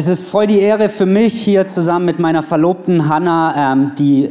[0.00, 4.30] Es ist voll die Ehre für mich, hier zusammen mit meiner Verlobten Hannah ähm, die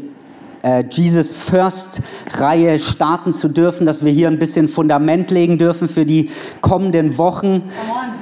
[0.63, 2.01] äh, Jesus First
[2.31, 7.19] Reihe starten zu dürfen, dass wir hier ein bisschen Fundament legen dürfen für die kommenden
[7.19, 7.69] Wochen.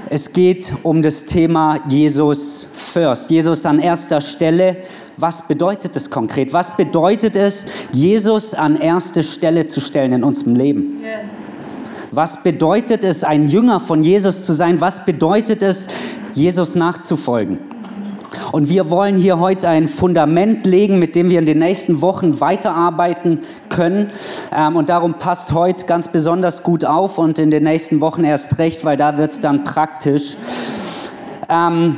[0.10, 4.76] Es geht um das Thema Jesus First, Jesus an erster Stelle.
[5.16, 6.52] Was bedeutet es konkret?
[6.52, 11.02] Was bedeutet es, Jesus an erste Stelle zu stellen in unserem Leben?
[11.02, 11.48] Yes.
[12.12, 14.80] Was bedeutet es, ein Jünger von Jesus zu sein?
[14.80, 15.90] Was bedeutet es,
[16.38, 17.58] Jesus nachzufolgen?
[18.52, 22.40] Und wir wollen hier heute ein Fundament legen, mit dem wir in den nächsten Wochen
[22.40, 24.12] weiterarbeiten können.
[24.56, 28.58] Ähm, und darum passt heute ganz besonders gut auf und in den nächsten Wochen erst
[28.58, 30.36] recht, weil da wird es dann praktisch.
[31.50, 31.98] Ähm,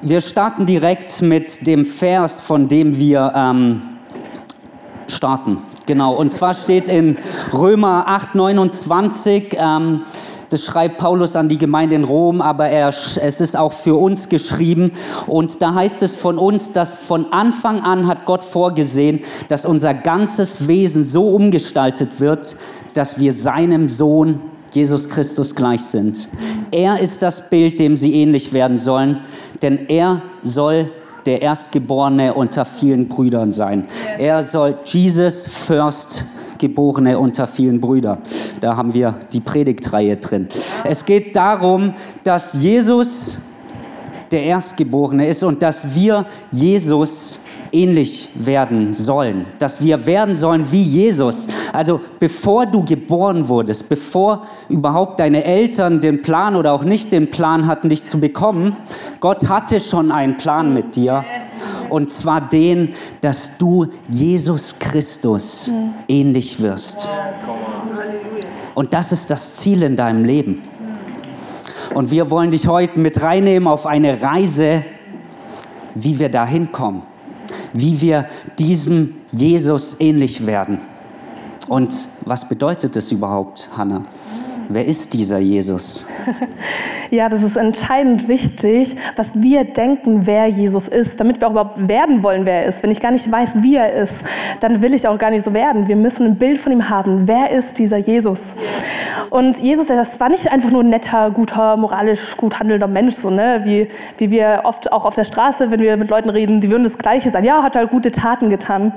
[0.00, 3.82] wir starten direkt mit dem Vers, von dem wir ähm,
[5.08, 5.58] starten.
[5.86, 7.18] Genau, und zwar steht in
[7.52, 10.02] Römer 8, 29, ähm,
[10.52, 14.28] das schreibt Paulus an die Gemeinde in Rom, aber er, es ist auch für uns
[14.28, 14.92] geschrieben.
[15.26, 19.94] Und da heißt es von uns, dass von Anfang an hat Gott vorgesehen, dass unser
[19.94, 22.56] ganzes Wesen so umgestaltet wird,
[22.94, 24.40] dass wir seinem Sohn
[24.72, 26.28] Jesus Christus gleich sind.
[26.70, 29.20] Er ist das Bild, dem sie ähnlich werden sollen,
[29.62, 30.90] denn er soll
[31.26, 33.86] der Erstgeborene unter vielen Brüdern sein.
[34.18, 38.18] Er soll Jesus First Erstgeborene unter vielen Brüdern.
[38.60, 40.46] Da haben wir die Predigtreihe drin.
[40.84, 43.48] Es geht darum, dass Jesus
[44.30, 50.82] der Erstgeborene ist und dass wir Jesus ähnlich werden sollen, dass wir werden sollen wie
[50.82, 51.48] Jesus.
[51.72, 57.28] Also bevor du geboren wurdest, bevor überhaupt deine Eltern den Plan oder auch nicht den
[57.32, 58.76] Plan hatten, dich zu bekommen,
[59.18, 61.24] Gott hatte schon einen Plan mit dir.
[61.92, 65.70] Und zwar den, dass du Jesus Christus
[66.08, 67.06] ähnlich wirst.
[68.74, 70.62] Und das ist das Ziel in deinem Leben.
[71.94, 74.82] Und wir wollen dich heute mit reinnehmen auf eine Reise,
[75.94, 77.02] wie wir da hinkommen
[77.72, 78.26] wie wir
[78.58, 80.78] diesem Jesus ähnlich werden.
[81.68, 84.02] Und was bedeutet das überhaupt, Hannah?
[84.68, 86.08] Wer ist dieser Jesus?
[87.10, 91.86] Ja, das ist entscheidend wichtig, was wir denken, wer Jesus ist, damit wir auch überhaupt
[91.86, 92.82] werden wollen, wer er ist.
[92.82, 94.24] Wenn ich gar nicht weiß, wie er ist,
[94.60, 95.88] dann will ich auch gar nicht so werden.
[95.88, 97.28] Wir müssen ein Bild von ihm haben.
[97.28, 98.54] Wer ist dieser Jesus?
[99.28, 103.28] Und Jesus, das war nicht einfach nur ein netter, guter, moralisch gut handelnder Mensch, so,
[103.28, 103.60] ne?
[103.64, 106.84] wie, wie wir oft auch auf der Straße, wenn wir mit Leuten reden, die würden
[106.84, 107.44] das Gleiche sagen.
[107.44, 108.94] Ja, hat halt gute Taten getan.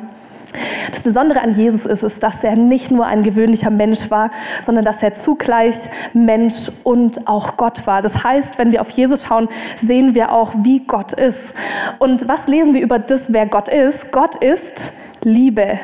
[0.91, 4.31] Das Besondere an Jesus ist, ist, dass er nicht nur ein gewöhnlicher Mensch war,
[4.63, 5.75] sondern dass er zugleich
[6.13, 8.01] Mensch und auch Gott war.
[8.01, 9.47] Das heißt, wenn wir auf Jesus schauen,
[9.81, 11.53] sehen wir auch, wie Gott ist.
[11.99, 14.11] Und was lesen wir über das, wer Gott ist?
[14.11, 14.91] Gott ist
[15.23, 15.79] Liebe.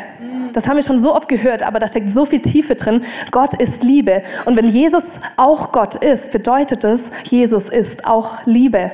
[0.53, 3.03] Das haben wir schon so oft gehört, aber da steckt so viel Tiefe drin.
[3.31, 4.21] Gott ist Liebe.
[4.45, 8.91] Und wenn Jesus auch Gott ist, bedeutet es, Jesus ist auch Liebe.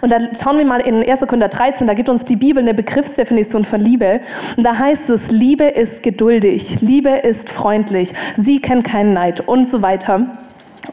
[0.00, 1.20] Und dann schauen wir mal in 1.
[1.20, 4.20] Korinther 13, da gibt uns die Bibel eine Begriffsdefinition von Liebe.
[4.56, 9.68] Und da heißt es, Liebe ist geduldig, Liebe ist freundlich, sie kennt keinen Neid und
[9.68, 10.38] so weiter.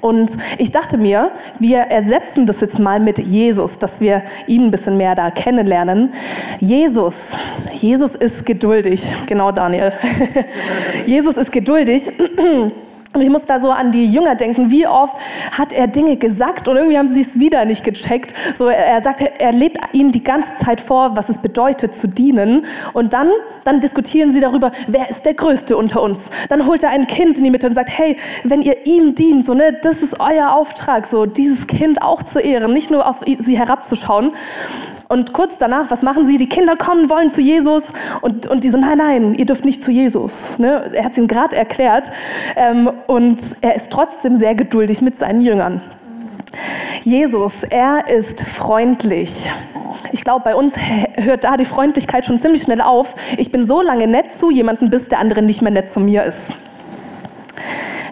[0.01, 4.71] Und ich dachte mir, wir ersetzen das jetzt mal mit Jesus, dass wir ihn ein
[4.71, 6.13] bisschen mehr da kennenlernen.
[6.59, 7.31] Jesus,
[7.73, 9.91] Jesus ist geduldig, genau Daniel.
[11.05, 12.07] Jesus ist geduldig.
[13.11, 15.15] Und ich muss da so an die Jünger denken, wie oft
[15.51, 18.35] hat er Dinge gesagt und irgendwie haben sie es wieder nicht gecheckt.
[18.55, 22.65] So, er sagt, er lebt ihnen die ganze Zeit vor, was es bedeutet zu dienen.
[22.93, 23.31] Und dann,
[23.63, 26.25] dann diskutieren sie darüber, wer ist der Größte unter uns.
[26.49, 29.43] Dann holt er ein Kind in die Mitte und sagt, hey, wenn ihr ihm dient,
[29.47, 33.21] so, ne, das ist euer Auftrag, so dieses Kind auch zu ehren, nicht nur auf
[33.25, 34.33] sie herabzuschauen.
[35.11, 36.37] Und kurz danach, was machen sie?
[36.37, 37.87] Die Kinder kommen, wollen zu Jesus
[38.21, 40.59] und, und die so, nein, nein, ihr dürft nicht zu Jesus.
[40.59, 40.91] Ne?
[40.93, 42.11] Er hat es ihnen gerade erklärt
[42.55, 45.81] ähm, und er ist trotzdem sehr geduldig mit seinen Jüngern.
[47.01, 49.49] Jesus, er ist freundlich.
[50.11, 50.75] Ich glaube, bei uns
[51.15, 53.15] hört da die Freundlichkeit schon ziemlich schnell auf.
[53.37, 56.23] Ich bin so lange nett zu jemandem, bis der andere nicht mehr nett zu mir
[56.23, 56.55] ist.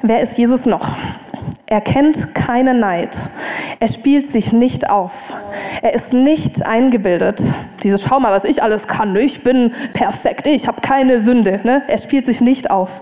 [0.02, 0.98] Wer ist Jesus noch?
[1.70, 3.18] Er kennt keinen Neid.
[3.82, 5.36] Er spielt sich nicht auf.
[5.82, 7.42] Er ist nicht eingebildet.
[7.84, 9.14] Dieses Schau mal, was ich alles kann.
[9.18, 10.48] Ich bin perfekt.
[10.48, 11.60] Ich habe keine Sünde.
[11.66, 11.84] Ne?
[11.90, 13.02] Er spielt sich nicht auf.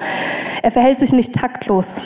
[0.64, 2.02] Er verhält sich nicht taktlos.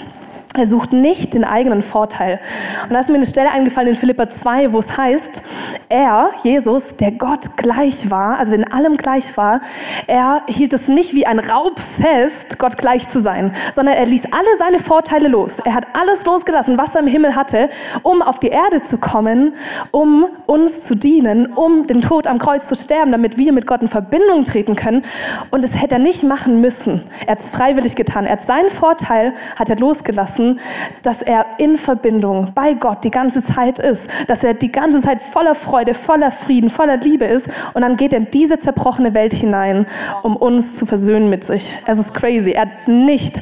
[0.56, 2.40] Er sucht nicht den eigenen Vorteil.
[2.86, 5.44] Und da ist mir eine Stelle eingefallen in Philippa 2, wo es heißt,
[5.90, 9.62] er, Jesus, der Gott gleich war, also in allem gleich war,
[10.08, 14.34] er hielt es nicht wie ein Raub fest, Gott gleich zu sein, sondern er ließ
[14.34, 15.60] alle seine Vorteile los.
[15.60, 17.70] Er hat alles losgelassen, was er im Himmel hatte,
[18.02, 19.54] um auf die Erde zu kommen,
[19.92, 23.84] um uns zu dienen, um den Tod am Kreuz zu sterben, damit wir mit Gott
[23.84, 25.04] in Verbindung treten können.
[25.52, 27.04] Und das hätte er nicht machen müssen.
[27.28, 28.26] Er hat es freiwillig getan.
[28.26, 30.60] Er hat seinen Vorteil, hat er losgelassen lassen,
[31.04, 35.22] dass er in Verbindung bei Gott die ganze Zeit ist, dass er die ganze Zeit
[35.22, 39.34] voller Freude, voller Frieden, voller Liebe ist und dann geht er in diese zerbrochene Welt
[39.34, 39.86] hinein,
[40.24, 41.78] um uns zu versöhnen mit sich.
[41.86, 42.52] Es ist crazy.
[42.52, 43.42] Er hat nicht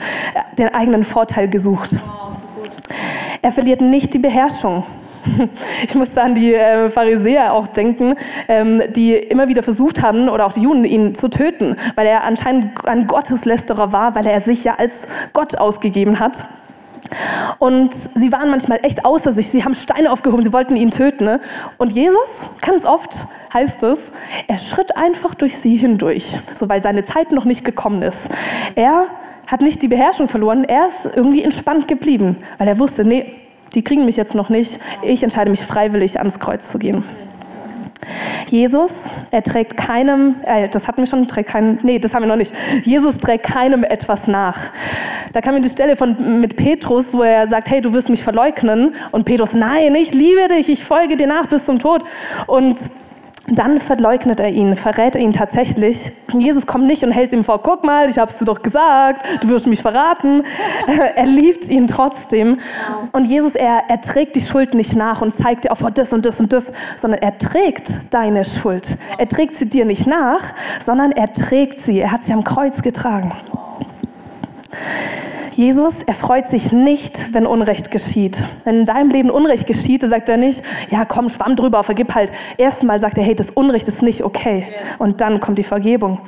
[0.57, 1.91] den eigenen Vorteil gesucht.
[3.41, 4.83] Er verliert nicht die Beherrschung.
[5.85, 8.15] Ich musste an die äh, Pharisäer auch denken,
[8.47, 12.23] ähm, die immer wieder versucht haben, oder auch die Juden, ihn zu töten, weil er
[12.23, 16.45] anscheinend ein Gotteslästerer war, weil er sich ja als Gott ausgegeben hat.
[17.59, 19.49] Und sie waren manchmal echt außer sich.
[19.49, 21.25] Sie haben Steine aufgehoben, sie wollten ihn töten.
[21.25, 21.39] Ne?
[21.77, 23.17] Und Jesus, ganz oft
[23.53, 24.11] heißt es,
[24.47, 28.29] er schritt einfach durch sie hindurch, so weil seine Zeit noch nicht gekommen ist.
[28.75, 29.05] Er
[29.47, 33.33] hat nicht die Beherrschung verloren, er ist irgendwie entspannt geblieben, weil er wusste, nee,
[33.73, 34.79] die kriegen mich jetzt noch nicht.
[35.03, 37.03] Ich entscheide mich freiwillig ans Kreuz zu gehen.
[38.47, 42.27] Jesus, er trägt keinem, äh, das hatten wir schon, trägt keinem, nee, das haben wir
[42.27, 42.53] noch nicht.
[42.83, 44.57] Jesus trägt keinem etwas nach.
[45.33, 48.23] Da kam mir die Stelle von, mit Petrus, wo er sagt, hey, du wirst mich
[48.23, 48.95] verleugnen.
[49.11, 52.03] Und Petrus, nein, ich liebe dich, ich folge dir nach bis zum Tod.
[52.47, 52.77] Und
[53.47, 56.11] dann verleugnet er ihn, verrät er ihn tatsächlich.
[56.37, 59.25] Jesus kommt nicht und hält ihm vor, guck mal, ich habe es dir doch gesagt,
[59.41, 60.43] du wirst mich verraten.
[61.15, 62.57] er liebt ihn trotzdem.
[63.13, 66.11] Und Jesus, er, er trägt die Schuld nicht nach und zeigt dir auf oh, das
[66.11, 68.97] und das und das, sondern er trägt deine Schuld.
[69.17, 70.41] Er trägt sie dir nicht nach,
[70.85, 72.01] sondern er trägt sie.
[72.01, 73.31] Er hat sie am Kreuz getragen.
[75.57, 78.43] Jesus, er freut sich nicht, wenn Unrecht geschieht.
[78.63, 80.61] Wenn in deinem Leben Unrecht geschieht, sagt er nicht,
[80.91, 82.31] ja komm, schwamm drüber, vergib halt.
[82.57, 84.67] Erstmal sagt er, hey, das Unrecht ist nicht okay.
[84.99, 86.19] Und dann kommt die Vergebung.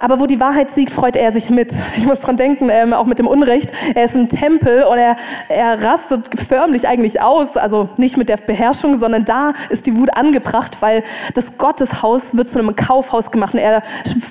[0.00, 1.72] Aber wo die Wahrheit siegt, freut er sich mit.
[1.96, 3.70] Ich muss dran denken, ähm, auch mit dem Unrecht.
[3.94, 5.16] Er ist im Tempel und er,
[5.48, 7.56] er rastet förmlich eigentlich aus.
[7.56, 11.04] Also nicht mit der Beherrschung, sondern da ist die Wut angebracht, weil
[11.34, 13.54] das Gotteshaus wird zu einem Kaufhaus gemacht.
[13.54, 13.84] Und er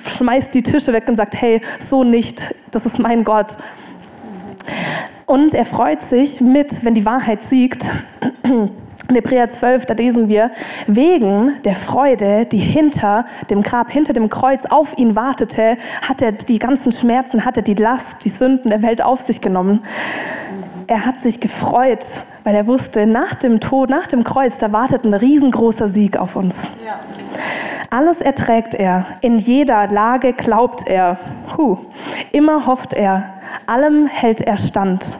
[0.06, 2.54] schmeißt die Tische weg und sagt, hey, so nicht.
[2.70, 3.56] Das ist mein Gott.
[5.26, 7.88] Und er freut sich mit, wenn die Wahrheit siegt.
[9.08, 10.50] In Hebräer 12, da lesen wir,
[10.86, 16.30] wegen der Freude, die hinter dem Grab, hinter dem Kreuz auf ihn wartete, hat er
[16.30, 19.82] die ganzen Schmerzen, hat er die Last, die Sünden der Welt auf sich genommen.
[20.86, 22.04] Er hat sich gefreut,
[22.44, 26.36] weil er wusste, nach dem Tod, nach dem Kreuz, da wartet ein riesengroßer Sieg auf
[26.36, 26.70] uns.
[26.86, 26.98] Ja.
[27.90, 31.18] Alles erträgt er, in jeder Lage glaubt er,
[31.56, 31.78] huh,
[32.30, 33.39] immer hofft er,
[33.70, 35.16] allem hält er stand.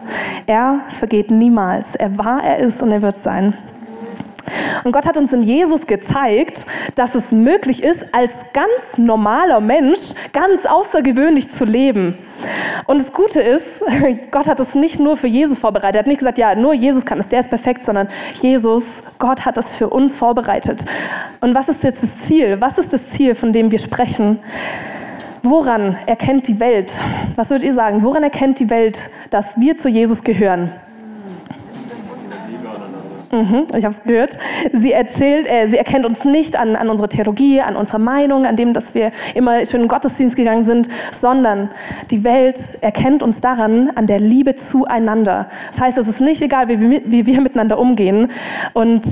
[0.46, 3.54] Er vergeht niemals, er war, er ist und er wird sein.
[4.84, 10.00] Und Gott hat uns in Jesus gezeigt, dass es möglich ist, als ganz normaler Mensch
[10.32, 12.16] ganz außergewöhnlich zu leben.
[12.86, 13.80] Und das Gute ist,
[14.30, 15.96] Gott hat es nicht nur für Jesus vorbereitet.
[15.96, 19.44] Er hat nicht gesagt, ja, nur Jesus kann es, der ist perfekt, sondern Jesus, Gott
[19.44, 20.84] hat das für uns vorbereitet.
[21.40, 22.60] Und was ist jetzt das Ziel?
[22.60, 24.38] Was ist das Ziel, von dem wir sprechen?
[25.42, 26.92] Woran erkennt die Welt?
[27.36, 28.02] Was würdet ihr sagen?
[28.02, 30.70] Woran erkennt die Welt, dass wir zu Jesus gehören?
[33.32, 34.36] Mhm, ich habe es gehört.
[34.72, 38.56] Sie erzählt, äh, sie erkennt uns nicht an, an unserer Theologie, an unserer Meinung, an
[38.56, 41.70] dem, dass wir immer schön in den Gottesdienst gegangen sind, sondern
[42.10, 45.48] die Welt erkennt uns daran, an der Liebe zueinander.
[45.70, 48.32] Das heißt, es ist nicht egal, wie wie wir miteinander umgehen.
[48.72, 49.04] Und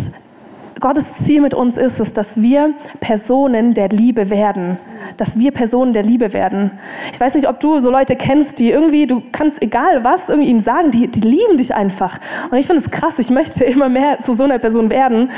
[0.81, 4.79] Gottes Ziel mit uns ist es, dass wir Personen der Liebe werden.
[5.17, 6.71] Dass wir Personen der Liebe werden.
[7.13, 10.49] Ich weiß nicht, ob du so Leute kennst, die irgendwie, du kannst egal was irgendwie
[10.49, 12.19] ihnen sagen, die, die lieben dich einfach.
[12.51, 15.31] Und ich finde es krass, ich möchte immer mehr zu so einer Person werden.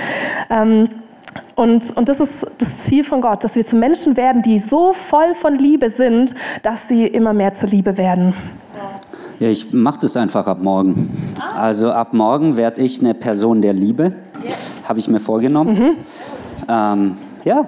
[0.51, 0.89] Ähm,
[1.55, 4.93] und, und das ist das Ziel von Gott, dass wir zu Menschen werden, die so
[4.93, 8.35] voll von Liebe sind, dass sie immer mehr zur Liebe werden.
[9.39, 11.35] Ja, ich mache das einfach ab morgen.
[11.57, 14.13] Also ab morgen werde ich eine Person der Liebe
[14.91, 15.79] habe ich mir vorgenommen.
[15.79, 15.97] Mhm.
[16.69, 17.65] Ähm, ja.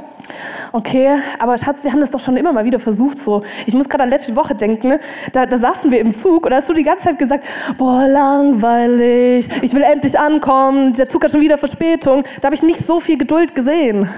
[0.73, 3.17] Okay, aber Schatz, wir haben das doch schon immer mal wieder versucht.
[3.17, 3.45] So.
[3.65, 4.99] Ich muss gerade an letzte Woche denken,
[5.33, 7.45] da, da saßen wir im Zug und da hast du die ganze Zeit gesagt,
[7.79, 12.25] boah, langweilig, ich will endlich ankommen, der Zug hat schon wieder Verspätung.
[12.41, 14.09] Da habe ich nicht so viel Geduld gesehen.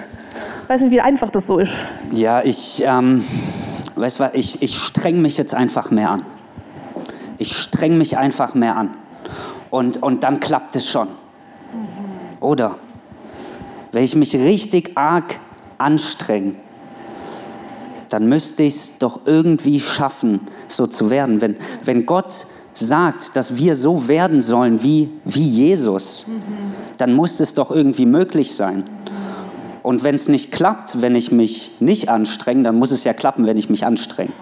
[0.66, 1.74] Weiß nicht, wie einfach das so ist.
[2.10, 3.22] Ja, ich, ähm,
[3.96, 6.22] weißt du was, ich, ich streng mich jetzt einfach mehr an.
[7.36, 8.90] Ich streng mich einfach mehr an.
[9.70, 11.08] Und, und dann klappt es schon.
[12.40, 12.76] Oder?
[13.94, 15.38] Wenn ich mich richtig arg
[15.78, 16.56] anstrenge,
[18.08, 21.40] dann müsste ich es doch irgendwie schaffen, so zu werden.
[21.40, 26.28] Wenn, wenn Gott sagt, dass wir so werden sollen wie, wie Jesus,
[26.98, 28.82] dann muss es doch irgendwie möglich sein.
[29.84, 33.46] Und wenn es nicht klappt, wenn ich mich nicht anstrenge, dann muss es ja klappen,
[33.46, 34.32] wenn ich mich anstrenge.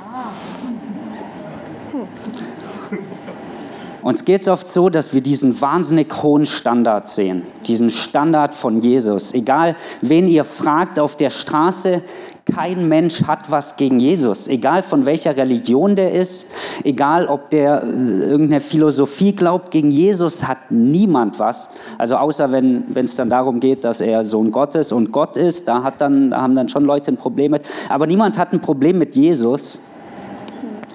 [4.03, 8.81] Uns geht es oft so, dass wir diesen wahnsinnig hohen Standard sehen, diesen Standard von
[8.81, 9.33] Jesus.
[9.33, 12.03] Egal, wen ihr fragt auf der Straße,
[12.45, 16.51] kein Mensch hat was gegen Jesus, egal von welcher Religion der ist,
[16.83, 21.71] egal ob der äh, irgendeine Philosophie glaubt, gegen Jesus hat niemand was.
[21.99, 25.85] Also außer wenn es dann darum geht, dass er Sohn Gottes und Gott ist, da,
[25.85, 27.63] hat dann, da haben dann schon Leute ein Problem mit.
[27.89, 29.85] Aber niemand hat ein Problem mit Jesus,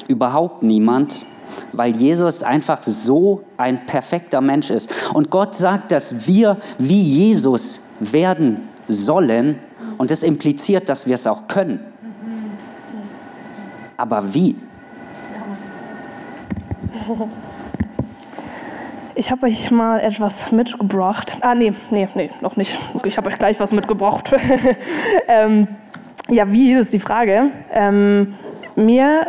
[0.09, 1.25] überhaupt niemand
[1.73, 4.93] weil Jesus einfach so ein perfekter Mensch ist.
[5.13, 9.59] Und Gott sagt, dass wir wie Jesus werden sollen
[9.97, 11.79] und das impliziert, dass wir es auch können.
[13.97, 14.55] Aber wie?
[19.15, 21.37] Ich habe euch mal etwas mitgebracht.
[21.41, 22.77] Ah, nee, nee, nee, noch nicht.
[23.03, 24.31] Ich habe euch gleich was mitgebracht.
[25.27, 25.67] ähm,
[26.29, 27.49] ja, wie, ist die Frage.
[27.71, 28.35] Ähm,
[28.75, 29.25] mir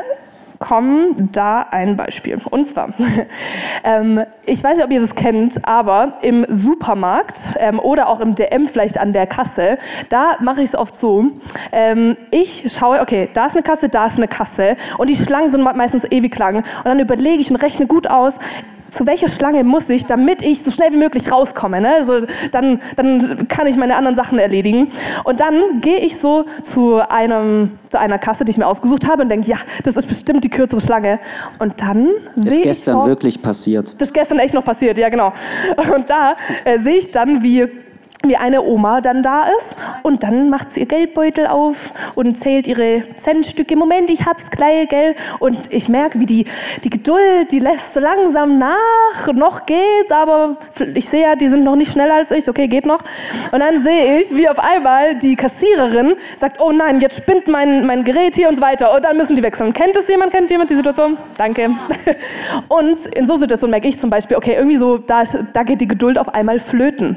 [0.59, 2.41] kommen da ein Beispiel.
[2.51, 2.91] Und zwar,
[3.85, 8.35] ähm, ich weiß nicht, ob ihr das kennt, aber im Supermarkt ähm, oder auch im
[8.35, 11.27] DM vielleicht an der Kasse, da mache ich es oft so.
[11.73, 15.51] Ähm, ich schaue, okay, da ist eine Kasse, da ist eine Kasse und die Schlangen
[15.51, 16.57] sind meistens ewig lang.
[16.57, 18.39] Und dann überlege ich und rechne gut aus,
[18.91, 21.81] zu welcher Schlange muss ich, damit ich so schnell wie möglich rauskomme.
[21.81, 21.95] Ne?
[21.95, 24.91] Also dann, dann kann ich meine anderen Sachen erledigen.
[25.25, 29.23] Und dann gehe ich so zu, einem, zu einer Kasse, die ich mir ausgesucht habe
[29.23, 31.19] und denke, ja, das ist bestimmt die kürzere Schlange.
[31.59, 32.45] Und dann sehe ich...
[32.45, 33.95] Das ist gestern vor, wirklich passiert.
[33.99, 35.33] Das ist gestern echt noch passiert, ja genau.
[35.95, 37.69] Und da äh, sehe ich dann, wie
[38.25, 42.67] wie eine Oma dann da ist und dann macht sie ihr Geldbeutel auf und zählt
[42.67, 43.77] ihre Centstücke.
[43.77, 45.15] Moment, ich hab's gleich, gell?
[45.39, 46.47] Und ich merke, wie die,
[46.83, 49.33] die Geduld, die lässt so langsam nach.
[49.33, 50.57] Noch geht's, aber
[50.95, 52.49] ich sehe ja, die sind noch nicht schneller als ich.
[52.49, 53.03] Okay, geht noch.
[53.53, 57.87] Und dann sehe ich, wie auf einmal die Kassiererin sagt, oh nein, jetzt spinnt mein,
[57.87, 58.95] mein Gerät hier und so weiter.
[58.95, 59.73] Und dann müssen die wechseln.
[59.73, 60.33] Kennt es jemand?
[60.33, 61.17] Kennt jemand die Situation?
[61.37, 61.71] Danke.
[62.69, 65.23] Und in so Situationen merke ich zum Beispiel, okay, irgendwie so, da,
[65.53, 67.17] da geht die Geduld auf einmal flöten.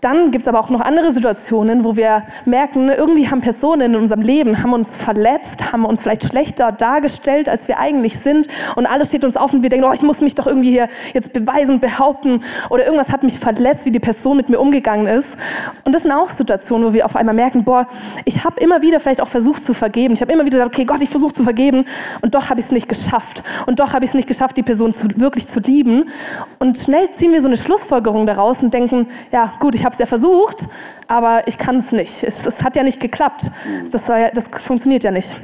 [0.00, 3.96] Dann gibt es aber auch noch andere Situationen, wo wir merken, irgendwie haben Personen in
[3.96, 8.48] unserem Leben, haben uns verletzt, haben uns vielleicht schlechter dargestellt, als wir eigentlich sind.
[8.74, 10.88] Und alles steht uns auf und wir denken, oh, ich muss mich doch irgendwie hier
[11.14, 12.42] jetzt beweisen, behaupten.
[12.70, 15.36] Oder irgendwas hat mich verletzt, wie die Person mit mir umgegangen ist.
[15.84, 17.86] Und das sind auch Situationen, wo wir auf einmal merken, boah,
[18.24, 20.14] ich habe immer wieder vielleicht auch versucht zu vergeben.
[20.14, 21.86] Ich habe immer wieder gesagt, okay, Gott, ich versuche zu vergeben.
[22.20, 23.42] Und doch habe ich es nicht geschafft.
[23.66, 26.10] Und doch habe ich es nicht geschafft, die Person zu, wirklich zu lieben.
[26.58, 29.98] Und schnell ziehen wir so eine Schlussfolgerung daraus und denken, ja, gut, ich habe es
[30.00, 30.68] ja versucht,
[31.06, 32.24] aber ich kann es nicht.
[32.24, 33.50] Es, hat ja nicht geklappt.
[33.90, 35.34] Das, ja, das funktioniert ja nicht.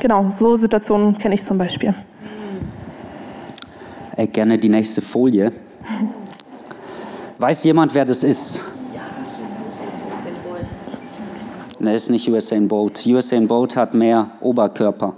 [0.00, 1.92] Genau, so Situationen kenne ich zum Beispiel.
[4.16, 5.52] Ey, gerne die nächste Folie.
[7.38, 8.64] Weiß jemand, wer das ist?
[11.80, 13.04] Ne, ist nicht Usain Bolt.
[13.06, 15.14] Usain Bolt hat mehr Oberkörper.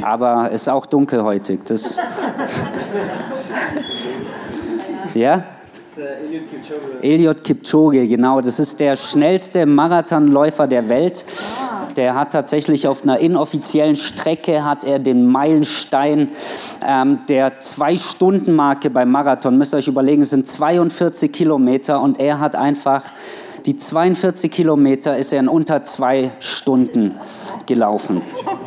[0.00, 1.60] Aber ist auch dunkelhäutig.
[1.66, 1.96] Das
[5.14, 5.44] ja?
[5.98, 7.02] Eliot Kipchoge.
[7.02, 8.40] Eliot Kipchoge, genau.
[8.40, 11.24] Das ist der schnellste Marathonläufer der Welt.
[11.96, 16.30] Der hat tatsächlich auf einer inoffiziellen Strecke hat er den Meilenstein
[16.86, 19.58] ähm, der Zwei-Stunden-Marke beim Marathon.
[19.58, 23.04] Müsst ihr euch überlegen, es sind 42 Kilometer und er hat einfach
[23.66, 27.14] die 42 Kilometer ist er in unter zwei Stunden
[27.66, 28.20] gelaufen.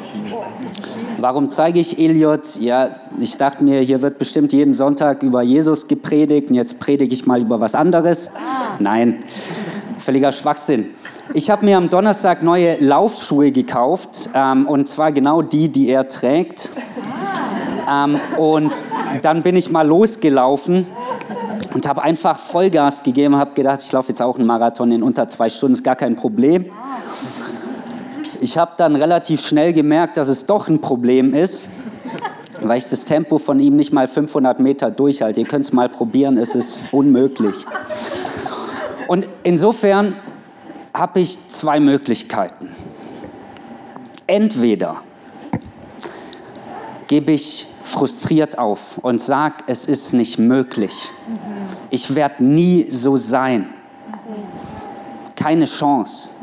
[1.27, 2.55] Warum zeige ich Eliot?
[2.59, 7.15] Ja, ich dachte mir, hier wird bestimmt jeden Sonntag über Jesus gepredigt und jetzt predige
[7.15, 8.29] ich mal über was anderes.
[8.77, 9.23] Nein,
[9.97, 10.85] völliger Schwachsinn.
[11.33, 16.07] Ich habe mir am Donnerstag neue Laufschuhe gekauft ähm, und zwar genau die, die er
[16.07, 16.69] trägt.
[17.91, 18.85] Ähm, und
[19.23, 20.85] dann bin ich mal losgelaufen
[21.73, 25.27] und habe einfach Vollgas gegeben, habe gedacht, ich laufe jetzt auch einen Marathon in unter
[25.27, 26.65] zwei Stunden, ist gar kein Problem.
[28.41, 31.69] Ich habe dann relativ schnell gemerkt, dass es doch ein Problem ist,
[32.61, 35.39] weil ich das Tempo von ihm nicht mal 500 Meter durchhalte.
[35.39, 37.65] Ihr könnt es mal probieren, es ist unmöglich.
[39.07, 40.15] Und insofern
[40.93, 42.69] habe ich zwei Möglichkeiten.
[44.27, 45.01] Entweder
[47.07, 51.11] gebe ich frustriert auf und sage, es ist nicht möglich.
[51.91, 53.69] Ich werde nie so sein.
[55.35, 56.34] Keine Chance.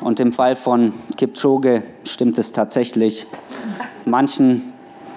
[0.00, 3.26] Und im Fall von Kipchoge stimmt es tatsächlich.
[4.04, 4.72] Manchen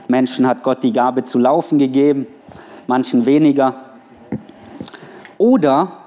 [0.07, 2.27] Menschen hat Gott die Gabe zu laufen gegeben,
[2.87, 3.75] manchen weniger.
[5.37, 5.99] Oder,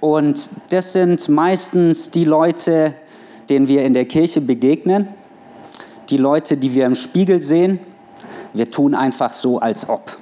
[0.00, 2.94] und das sind meistens die Leute,
[3.48, 5.08] denen wir in der Kirche begegnen,
[6.08, 7.80] die Leute, die wir im Spiegel sehen,
[8.52, 10.16] Wir tun einfach so, als ob.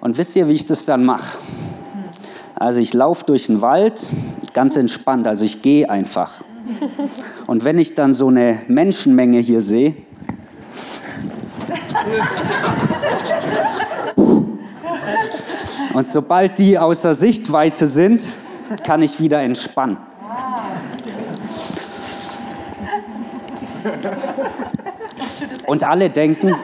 [0.00, 1.38] Und wisst ihr, wie ich das dann mache?
[2.54, 4.02] Also ich laufe durch den Wald,
[4.54, 6.30] ganz entspannt, also ich gehe einfach.
[7.46, 9.94] Und wenn ich dann so eine Menschenmenge hier sehe,
[15.94, 18.24] und sobald die außer Sichtweite sind,
[18.84, 19.98] kann ich wieder entspannen.
[25.66, 26.54] Und alle denken,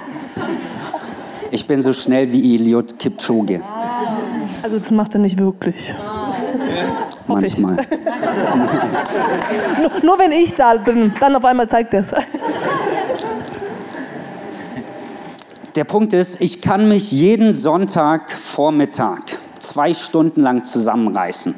[1.50, 3.60] ich bin so schnell wie Eliot Kipchoge.
[4.62, 5.94] Also das macht er nicht wirklich.
[7.28, 7.76] Manchmal.
[9.80, 12.10] nur, nur wenn ich da bin, dann auf einmal zeigt er es.
[15.74, 19.20] Der Punkt ist, ich kann mich jeden Sonntagvormittag
[19.60, 21.54] zwei Stunden lang zusammenreißen.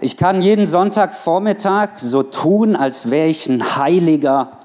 [0.00, 4.58] Ich kann jeden Sonntagvormittag so tun, als wäre ich ein Heiliger,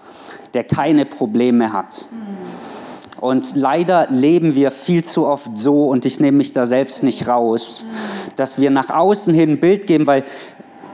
[0.54, 2.06] der keine Probleme hat.
[3.22, 7.28] Und leider leben wir viel zu oft so, und ich nehme mich da selbst nicht
[7.28, 7.86] raus,
[8.36, 10.26] dass wir nach außen hin ein Bild geben, weil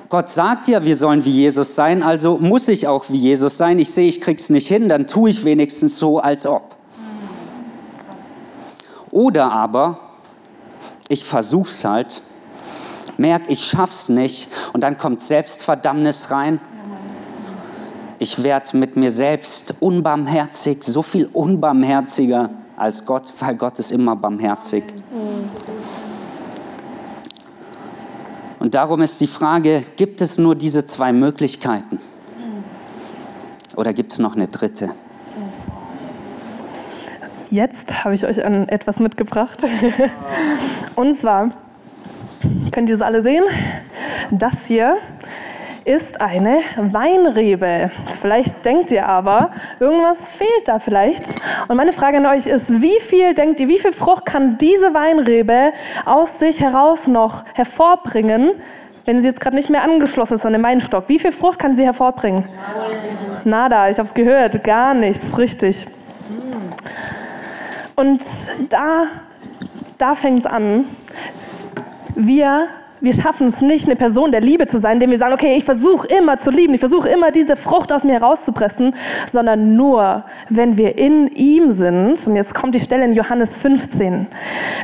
[0.10, 3.80] Gott sagt ja, wir sollen wie Jesus sein, also muss ich auch wie Jesus sein.
[3.80, 6.76] Ich sehe, ich krieg's nicht hin, dann tue ich wenigstens so, als ob.
[9.12, 10.00] Oder aber
[11.08, 12.22] ich versuch's halt,
[13.18, 16.60] merke, ich schaff's nicht und dann kommt Selbstverdammnis rein.
[18.20, 24.16] Ich werde mit mir selbst unbarmherzig, so viel unbarmherziger als Gott, weil Gott ist immer
[24.16, 24.84] barmherzig.
[28.60, 32.00] Und darum ist die Frage, gibt es nur diese zwei Möglichkeiten?
[33.76, 34.92] Oder gibt es noch eine dritte?
[37.50, 39.64] Jetzt habe ich euch an etwas mitgebracht.
[40.96, 41.52] Und zwar,
[42.72, 43.44] könnt ihr es alle sehen?
[44.32, 44.98] Das hier
[45.88, 47.90] ist eine Weinrebe.
[48.20, 51.36] Vielleicht denkt ihr aber, irgendwas fehlt da vielleicht.
[51.70, 54.94] Und meine Frage an euch ist, wie viel denkt ihr, wie viel Frucht kann diese
[54.94, 55.72] Weinrebe
[56.06, 58.52] aus sich heraus noch hervorbringen,
[59.06, 61.06] wenn sie jetzt gerade nicht mehr angeschlossen ist an den Weinstock?
[61.08, 62.44] Wie viel Frucht kann sie hervorbringen?
[63.46, 65.88] Nada, ich habe es gehört, gar nichts, richtig.
[67.96, 68.22] Und
[68.70, 69.08] da,
[69.98, 70.84] da fängt es an.
[72.14, 72.68] Wir,
[73.02, 75.64] wir schaffen es nicht, eine Person der Liebe zu sein, indem wir sagen, okay, ich
[75.64, 78.96] versuche immer zu lieben, ich versuche immer diese Frucht aus mir herauszupressen,
[79.32, 82.28] sondern nur, wenn wir in ihm sind.
[82.28, 84.28] Und jetzt kommt die Stelle in Johannes 15.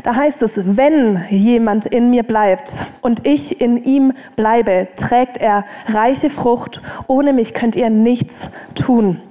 [0.04, 2.72] Da heißt es, wenn jemand in mir bleibt
[3.02, 6.82] und ich in ihm bleibe, trägt er reiche Frucht.
[7.08, 9.22] Ohne mich könnt ihr nichts tun.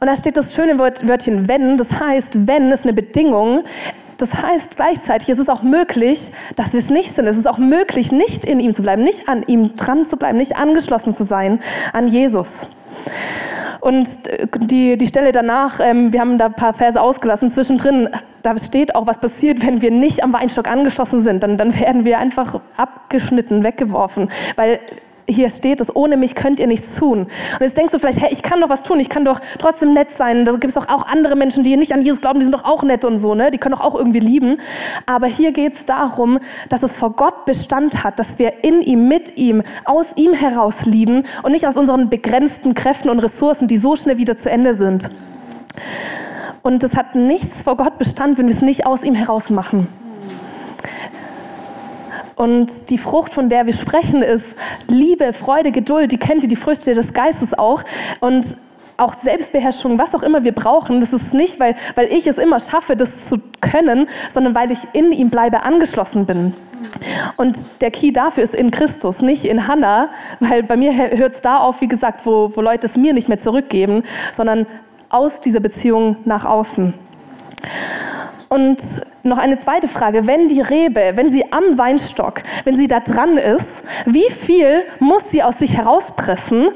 [0.00, 3.64] Und da steht das schöne Wörtchen wenn, das heißt, wenn ist eine Bedingung.
[4.16, 7.26] Das heißt gleichzeitig, es ist auch möglich, dass wir es nicht sind.
[7.26, 10.38] Es ist auch möglich, nicht in ihm zu bleiben, nicht an ihm dran zu bleiben,
[10.38, 11.60] nicht angeschlossen zu sein
[11.92, 12.68] an Jesus.
[13.80, 14.08] Und
[14.70, 18.08] die, die Stelle danach, ähm, wir haben da ein paar Verse ausgelassen, zwischendrin,
[18.40, 21.42] da steht auch, was passiert, wenn wir nicht am Weinstock angeschlossen sind.
[21.42, 24.30] Dann, dann werden wir einfach abgeschnitten, weggeworfen.
[24.56, 24.80] Weil
[25.26, 27.20] hier steht es, ohne mich könnt ihr nichts tun.
[27.20, 29.94] Und jetzt denkst du vielleicht, hey, ich kann doch was tun, ich kann doch trotzdem
[29.94, 30.44] nett sein.
[30.44, 32.64] Da gibt es doch auch andere Menschen, die nicht an Jesus glauben, die sind doch
[32.64, 33.50] auch nett und so, ne?
[33.50, 34.58] die können doch auch irgendwie lieben.
[35.06, 39.08] Aber hier geht es darum, dass es vor Gott Bestand hat, dass wir in ihm,
[39.08, 43.76] mit ihm, aus ihm heraus lieben und nicht aus unseren begrenzten Kräften und Ressourcen, die
[43.76, 45.10] so schnell wieder zu Ende sind.
[46.62, 49.86] Und es hat nichts vor Gott Bestand, wenn wir es nicht aus ihm heraus machen.
[52.36, 54.56] Und die Frucht, von der wir sprechen, ist
[54.88, 56.12] Liebe, Freude, Geduld.
[56.12, 57.82] Die kennt ihr, die Früchte des Geistes auch.
[58.20, 58.44] Und
[58.96, 62.60] auch Selbstbeherrschung, was auch immer wir brauchen, das ist nicht, weil, weil ich es immer
[62.60, 66.54] schaffe, das zu können, sondern weil ich in ihm bleibe, angeschlossen bin.
[67.36, 71.40] Und der Key dafür ist in Christus, nicht in Hannah, weil bei mir hört es
[71.40, 74.66] da auf, wie gesagt, wo, wo Leute es mir nicht mehr zurückgeben, sondern
[75.08, 76.94] aus dieser Beziehung nach außen.
[78.48, 78.78] Und
[79.22, 80.26] noch eine zweite Frage.
[80.26, 85.30] Wenn die Rebe, wenn sie am Weinstock, wenn sie da dran ist, wie viel muss
[85.30, 86.68] sie aus sich herauspressen,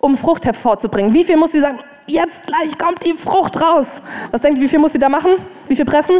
[0.00, 1.12] um Frucht hervorzubringen?
[1.14, 4.00] Wie viel muss sie sagen, jetzt gleich kommt die Frucht raus?
[4.30, 5.32] Was denkt ihr, wie viel muss sie da machen?
[5.68, 6.16] Wie viel pressen?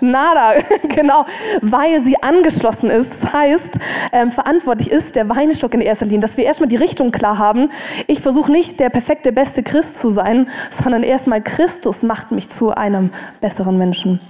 [0.00, 0.54] Nada,
[0.88, 1.24] genau,
[1.60, 3.22] weil sie angeschlossen ist.
[3.22, 3.78] Das heißt,
[4.12, 7.70] ähm, verantwortlich ist der Weinstock in erster Linie, dass wir erstmal die Richtung klar haben.
[8.06, 12.70] Ich versuche nicht der perfekte, beste Christ zu sein, sondern erstmal Christus macht mich zu
[12.70, 14.20] einem besseren Menschen.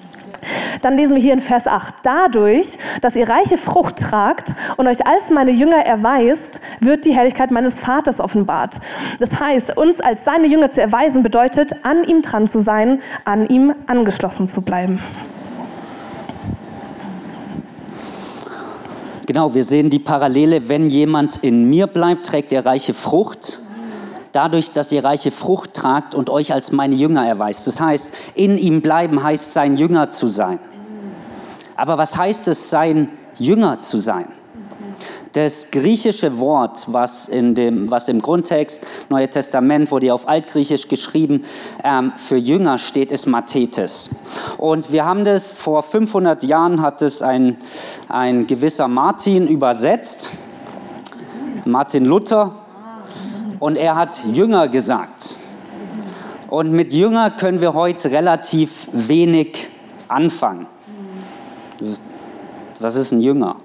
[0.83, 1.95] Dann lesen wir hier in Vers 8.
[2.03, 7.51] Dadurch, dass ihr reiche Frucht tragt und euch als meine Jünger erweist, wird die Herrlichkeit
[7.51, 8.81] meines Vaters offenbart.
[9.21, 13.47] Das heißt, uns als seine Jünger zu erweisen, bedeutet, an ihm dran zu sein, an
[13.47, 15.01] ihm angeschlossen zu bleiben.
[19.33, 23.61] Genau, wir sehen die Parallele, wenn jemand in mir bleibt, trägt er reiche Frucht.
[24.33, 27.67] dadurch, dass ihr reiche Frucht tragt und euch als meine Jünger erweist.
[27.67, 30.59] Das heißt, in ihm bleiben heißt sein Jünger zu sein.
[31.77, 34.27] Aber was heißt es, sein Jünger zu sein?
[35.33, 40.89] Das griechische Wort, was, in dem, was im Grundtext, Neue Testament, wurde ja auf Altgriechisch
[40.89, 41.45] geschrieben,
[41.83, 44.27] ähm, für Jünger steht, ist Mathetes.
[44.59, 47.57] Und wir haben das, vor 500 Jahren hat es ein,
[48.09, 50.29] ein gewisser Martin übersetzt,
[51.65, 52.55] Martin Luther,
[53.59, 55.37] und er hat Jünger gesagt.
[56.51, 59.69] Und mit Jünger können wir heute relativ wenig
[60.09, 60.67] anfangen.
[62.81, 63.57] Was ist ein Jünger?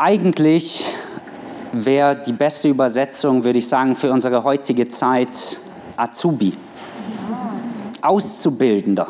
[0.00, 0.94] Eigentlich
[1.72, 5.58] wäre die beste Übersetzung, würde ich sagen, für unsere heutige Zeit
[5.96, 6.52] Azubi,
[8.00, 9.08] Auszubildender.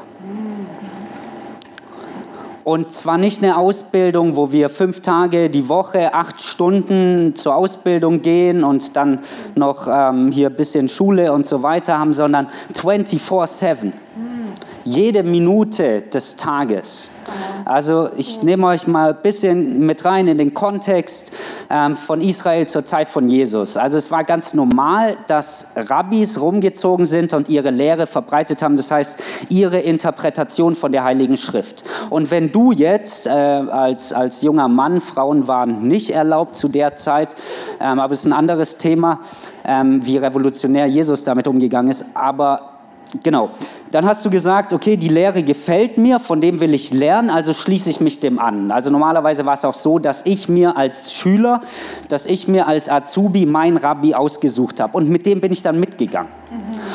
[2.65, 8.23] Und zwar nicht eine Ausbildung, wo wir fünf Tage die Woche, acht Stunden zur Ausbildung
[8.23, 9.19] gehen und dann
[9.57, 13.93] noch ähm, hier ein bisschen Schule und so weiter haben, sondern 24-7
[14.89, 17.11] jede Minute des Tages.
[17.65, 21.33] Also ich nehme euch mal ein bisschen mit rein in den Kontext
[21.69, 23.77] ähm, von Israel zur Zeit von Jesus.
[23.77, 28.91] Also es war ganz normal, dass Rabbis rumgezogen sind und ihre Lehre verbreitet haben, das
[28.91, 31.85] heißt ihre Interpretation von der Heiligen Schrift.
[32.09, 36.97] Und wenn du jetzt äh, als, als junger Mann, Frauen waren nicht erlaubt zu der
[36.97, 37.35] Zeit,
[37.81, 39.21] ähm, aber es ist ein anderes Thema,
[39.65, 42.78] ähm, wie revolutionär Jesus damit umgegangen ist, aber
[43.23, 43.51] Genau.
[43.91, 47.55] Dann hast du gesagt, okay, die Lehre gefällt mir, von dem will ich lernen, also
[47.55, 48.71] schließe ich mich dem an.
[48.71, 51.63] Also normalerweise war es auch so, dass ich mir als Schüler,
[52.09, 55.81] dass ich mir als Azubi mein Rabbi ausgesucht habe und mit dem bin ich dann
[55.81, 56.38] mitgegangen.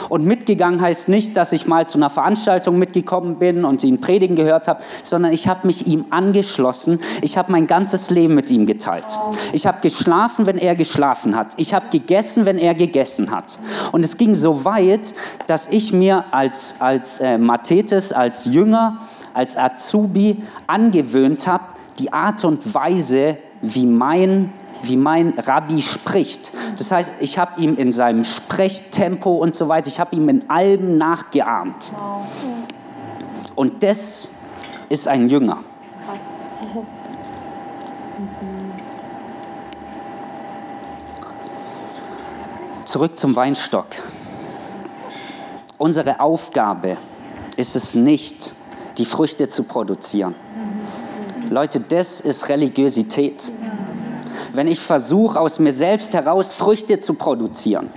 [0.10, 4.36] Und mitgegangen heißt nicht, dass ich mal zu einer Veranstaltung mitgekommen bin und ihn predigen
[4.36, 7.00] gehört habe, sondern ich habe mich ihm angeschlossen.
[7.22, 9.06] Ich habe mein ganzes Leben mit ihm geteilt.
[9.52, 11.54] Ich habe geschlafen, wenn er geschlafen hat.
[11.58, 13.60] Ich habe gegessen, wenn er gegessen hat.
[13.92, 15.13] Und es ging so weit,
[15.48, 18.98] dass ich mir als, als äh, Mathetes, als Jünger,
[19.34, 21.63] als Azubi angewöhnt habe,
[22.00, 24.52] die Art und Weise, wie mein
[24.84, 26.52] wie mein Rabbi spricht.
[26.78, 30.50] Das heißt, ich habe ihm in seinem Sprechtempo und so weiter, ich habe ihm in
[30.50, 31.93] allem nachgeahmt.
[33.56, 34.39] Und das
[34.89, 35.60] ist ein Jünger.
[42.86, 43.88] Zurück zum Weinstock.
[45.78, 46.98] Unsere Aufgabe
[47.56, 48.54] ist es nicht,
[48.98, 50.36] die Früchte zu produzieren.
[51.50, 53.52] Leute, das ist Religiosität
[54.54, 57.89] wenn ich versuche, aus mir selbst heraus Früchte zu produzieren.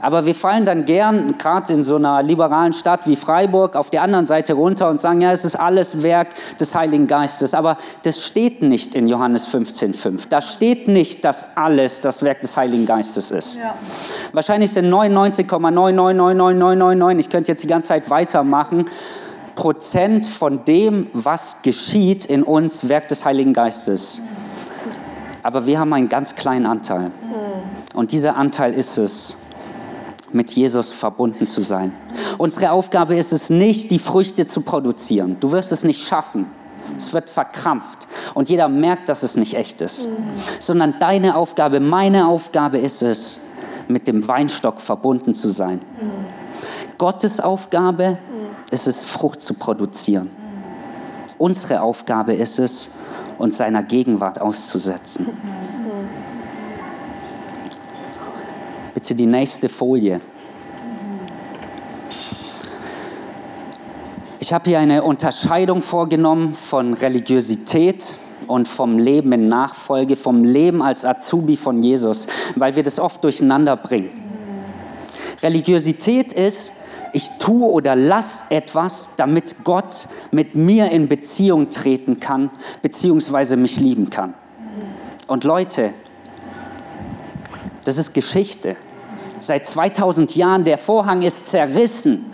[0.00, 4.02] Aber wir fallen dann gern, gerade in so einer liberalen Stadt wie Freiburg, auf der
[4.02, 6.28] anderen Seite runter und sagen, ja, es ist alles Werk
[6.60, 7.54] des Heiligen Geistes.
[7.54, 10.28] Aber das steht nicht in Johannes 15,5.
[10.28, 13.58] Da steht nicht, dass alles das Werk des Heiligen Geistes ist.
[13.58, 13.74] Ja.
[14.32, 18.84] Wahrscheinlich sind 99,999999, ich könnte jetzt die ganze Zeit weitermachen,
[19.56, 24.22] Prozent von dem, was geschieht in uns, Werk des Heiligen Geistes.
[25.46, 27.12] Aber wir haben einen ganz kleinen Anteil.
[27.94, 29.44] Und dieser Anteil ist es,
[30.32, 31.92] mit Jesus verbunden zu sein.
[32.36, 35.36] Unsere Aufgabe ist es nicht, die Früchte zu produzieren.
[35.38, 36.46] Du wirst es nicht schaffen.
[36.98, 40.08] Es wird verkrampft und jeder merkt, dass es nicht echt ist.
[40.58, 43.42] Sondern deine Aufgabe, meine Aufgabe ist es,
[43.86, 45.80] mit dem Weinstock verbunden zu sein.
[46.98, 48.18] Gottes Aufgabe
[48.72, 50.28] ist es, Frucht zu produzieren.
[51.38, 52.96] Unsere Aufgabe ist es,
[53.38, 55.28] und seiner Gegenwart auszusetzen.
[58.94, 60.20] Bitte die nächste Folie.
[64.40, 70.82] Ich habe hier eine Unterscheidung vorgenommen von Religiosität und vom Leben in Nachfolge, vom Leben
[70.82, 74.10] als Azubi von Jesus, weil wir das oft durcheinander bringen.
[75.42, 76.75] Religiosität ist,
[77.16, 82.50] ich tue oder lass etwas, damit Gott mit mir in Beziehung treten kann,
[82.82, 84.34] beziehungsweise mich lieben kann.
[85.26, 85.94] Und Leute,
[87.86, 88.76] das ist Geschichte.
[89.38, 92.26] Seit 2000 Jahren, der Vorhang ist zerrissen.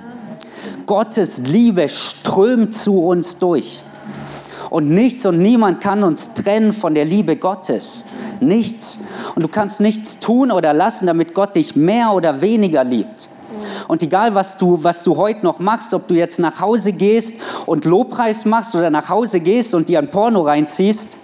[0.87, 3.83] Gottes Liebe strömt zu uns durch.
[4.68, 8.07] Und nichts und niemand kann uns trennen von der Liebe Gottes.
[8.40, 9.05] Nichts.
[9.37, 13.29] Und du kannst nichts tun oder lassen, damit Gott dich mehr oder weniger liebt.
[13.88, 17.40] Und egal, was du, was du heute noch machst, ob du jetzt nach Hause gehst
[17.66, 21.18] und Lobpreis machst oder nach Hause gehst und dir ein Porno reinziehst,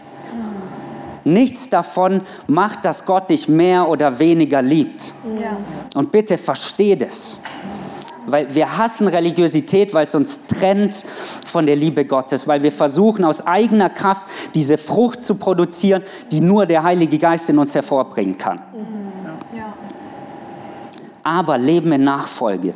[1.24, 5.14] nichts davon macht, dass Gott dich mehr oder weniger liebt.
[5.40, 5.56] Ja.
[5.94, 7.42] Und bitte versteh das.
[8.26, 11.06] Weil wir hassen Religiosität, weil es uns trennt
[11.46, 16.40] von der Liebe Gottes, weil wir versuchen aus eigener Kraft diese Frucht zu produzieren, die
[16.40, 18.60] nur der Heilige Geist in uns hervorbringen kann.
[21.28, 22.72] Aber Leben in Nachfolge.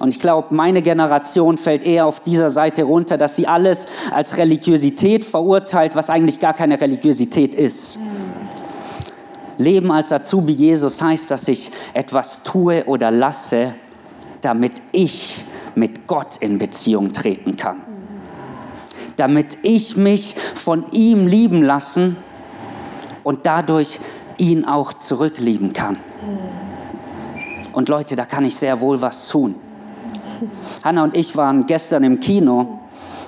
[0.00, 4.36] Und ich glaube, meine Generation fällt eher auf dieser Seite runter, dass sie alles als
[4.36, 8.00] Religiosität verurteilt, was eigentlich gar keine Religiosität ist.
[9.56, 13.74] Leben als Azubi Jesus heißt, dass ich etwas tue oder lasse,
[14.40, 15.44] damit ich
[15.76, 17.76] mit Gott in Beziehung treten kann.
[19.16, 22.16] Damit ich mich von ihm lieben lassen
[23.22, 24.00] und dadurch
[24.38, 25.98] ihn auch zurücklieben kann.
[27.74, 29.56] Und Leute, da kann ich sehr wohl was tun.
[30.84, 32.80] Hanna und ich waren gestern im Kino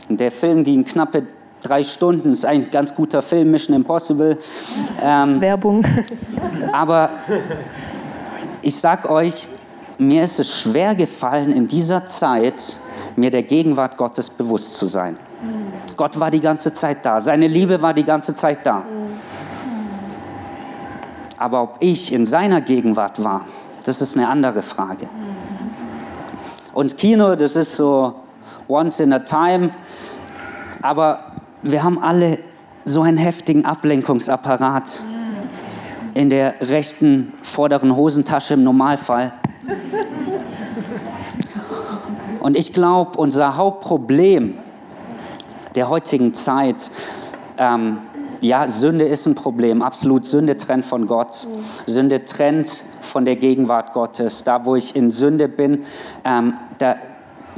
[0.08, 1.24] und der Film ging knappe
[1.62, 2.30] drei Stunden.
[2.30, 4.38] Das ist eigentlich ein ganz guter Film, Mission Impossible.
[5.02, 5.84] Ähm, Werbung.
[6.72, 7.10] Aber
[8.62, 9.48] ich sag euch,
[9.98, 12.78] mir ist es schwer gefallen, in dieser Zeit
[13.16, 15.16] mir der Gegenwart Gottes bewusst zu sein.
[15.96, 18.82] Gott war die ganze Zeit da, seine Liebe war die ganze Zeit da.
[21.38, 23.46] Aber ob ich in seiner Gegenwart war,
[23.86, 25.08] das ist eine andere Frage.
[26.74, 28.16] Und Kino, das ist so
[28.68, 29.70] once in a time,
[30.82, 31.20] aber
[31.62, 32.38] wir haben alle
[32.84, 35.00] so einen heftigen Ablenkungsapparat
[36.14, 39.32] in der rechten vorderen Hosentasche im Normalfall.
[42.40, 44.54] Und ich glaube, unser Hauptproblem
[45.76, 46.90] der heutigen Zeit,
[47.58, 47.98] ähm,
[48.46, 50.24] ja, Sünde ist ein Problem, absolut.
[50.24, 51.46] Sünde trennt von Gott.
[51.86, 52.68] Sünde trennt
[53.02, 54.44] von der Gegenwart Gottes.
[54.44, 55.84] Da, wo ich in Sünde bin,
[56.24, 56.96] ähm, da,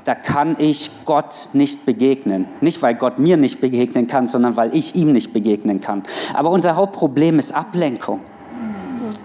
[0.05, 2.47] da kann ich Gott nicht begegnen.
[2.61, 6.05] Nicht, weil Gott mir nicht begegnen kann, sondern weil ich ihm nicht begegnen kann.
[6.35, 8.21] Aber unser Hauptproblem ist Ablenkung.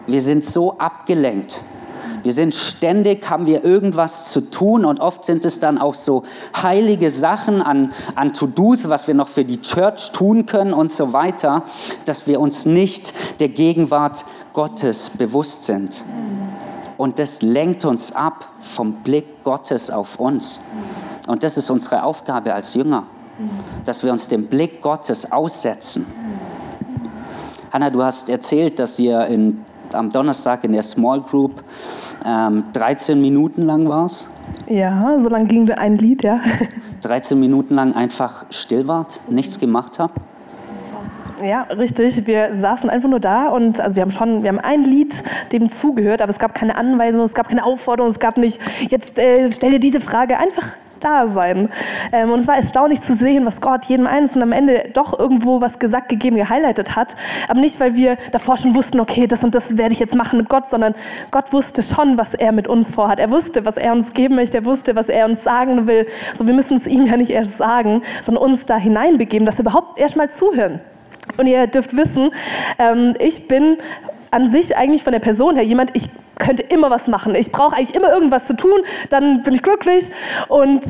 [0.06, 1.64] Wir sind so abgelenkt.
[2.24, 6.24] Wir sind ständig, haben wir irgendwas zu tun und oft sind es dann auch so
[6.56, 11.14] heilige Sachen an, an To-Dos, was wir noch für die Church tun können und so
[11.14, 11.64] weiter,
[12.06, 16.04] dass wir uns nicht der Gegenwart Gottes bewusst sind.
[16.98, 20.62] Und das lenkt uns ab vom Blick Gottes auf uns.
[21.28, 23.04] Und das ist unsere Aufgabe als Jünger,
[23.86, 26.06] dass wir uns dem Blick Gottes aussetzen.
[27.72, 31.64] Hanna, du hast erzählt, dass ihr in, am Donnerstag in der Small Group
[32.26, 34.30] ähm, 13 Minuten lang warst.
[34.68, 36.42] Ja, so lang ging ein Lied, ja.
[37.02, 40.18] 13 Minuten lang einfach still wart, nichts gemacht habt.
[41.44, 42.26] Ja, richtig.
[42.26, 45.14] Wir saßen einfach nur da und also wir haben schon, wir haben ein Lied
[45.52, 48.60] dem zugehört, aber es gab keine Anweisung, es gab keine Aufforderung, es gab nicht,
[48.90, 50.68] jetzt äh, stell dir diese Frage, einfach
[51.04, 51.70] da sein.
[52.12, 55.62] Ähm, und es war erstaunlich zu sehen, was Gott jedem Einzelnen am Ende doch irgendwo
[55.62, 57.16] was gesagt, gegeben, gehighlightet hat.
[57.48, 60.38] Aber nicht, weil wir davor schon wussten, okay, das und das werde ich jetzt machen
[60.38, 60.96] mit Gott, sondern
[61.32, 63.20] Gott wusste schon, was er mit uns vorhat.
[63.20, 64.58] Er wusste, was er uns geben möchte.
[64.58, 66.08] Er wusste, was er uns sagen will.
[66.38, 69.64] So, wir müssen es ihm ja nicht erst sagen, sondern uns da hineinbegeben, dass wir
[69.64, 70.80] überhaupt erst mal zuhören.
[71.38, 72.32] Und ihr dürft wissen,
[72.80, 73.78] ähm, ich bin
[74.32, 77.36] an sich eigentlich von der Person her jemand, ich könnte immer was machen.
[77.36, 80.10] Ich brauche eigentlich immer irgendwas zu tun, dann bin ich glücklich.
[80.48, 80.84] Und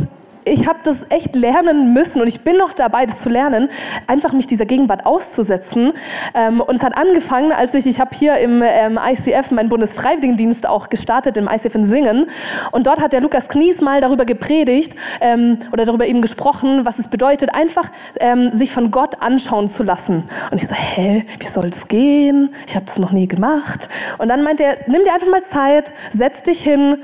[0.46, 3.70] ich habe das echt lernen müssen und ich bin noch dabei, das zu lernen,
[4.08, 5.94] einfach mich dieser Gegenwart auszusetzen.
[6.34, 10.68] Ähm, und es hat angefangen, als ich, ich habe hier im ähm, ICF meinen Bundesfreiwilligendienst
[10.68, 12.28] auch gestartet, im ICF in Singen.
[12.72, 17.00] Und dort hat der Lukas Knies mal darüber gepredigt ähm, oder darüber eben gesprochen, was
[17.00, 20.24] es bedeutet, einfach ähm, sich von Gott anschauen zu lassen.
[20.52, 22.54] Und ich so, hä, wie soll das gehen?
[22.68, 23.90] Ich habe das noch nie gemacht.
[24.18, 26.98] Und dann meint er, nimm dir einfach mal Zeit, setz dich hin,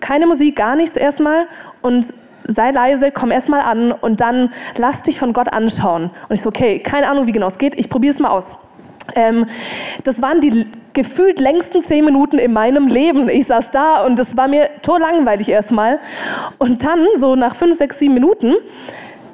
[0.00, 1.46] keine Musik, gar nichts erstmal
[1.82, 2.06] und
[2.48, 6.10] sei leise, komm erst mal an und dann lass dich von Gott anschauen.
[6.28, 8.56] Und ich so, okay, keine Ahnung, wie genau es geht, ich probiere es mal aus.
[9.14, 9.46] Ähm,
[10.04, 13.28] das waren die gefühlt längsten zehn Minuten in meinem Leben.
[13.28, 16.00] Ich saß da und es war mir langweilig erstmal.
[16.58, 18.56] Und dann, so nach fünf, sechs, sieben Minuten,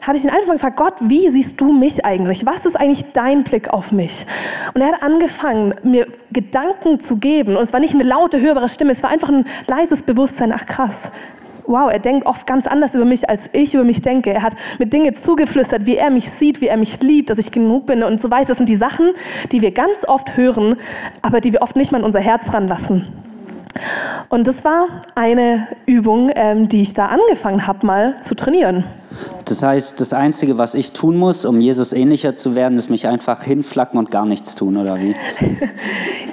[0.07, 2.45] habe ich ihn einfach gefragt, Gott, wie siehst du mich eigentlich?
[2.45, 4.27] Was ist eigentlich dein Blick auf mich?
[4.75, 7.57] Und er hat angefangen, mir Gedanken zu geben.
[7.57, 10.53] Und es war nicht eine laute, hörbare Stimme, es war einfach ein leises Bewusstsein.
[10.55, 11.11] Ach krass,
[11.67, 14.33] wow, er denkt oft ganz anders über mich, als ich über mich denke.
[14.33, 17.51] Er hat mir Dinge zugeflüstert, wie er mich sieht, wie er mich liebt, dass ich
[17.51, 18.49] genug bin und so weiter.
[18.49, 19.11] Das sind die Sachen,
[19.53, 20.77] die wir ganz oft hören,
[21.23, 23.07] aber die wir oft nicht mal in unser Herz ranlassen.
[24.29, 28.85] Und das war eine Übung, ähm, die ich da angefangen habe, mal zu trainieren.
[29.45, 33.07] Das heißt, das Einzige, was ich tun muss, um Jesus ähnlicher zu werden, ist mich
[33.07, 35.15] einfach hinflacken und gar nichts tun, oder wie?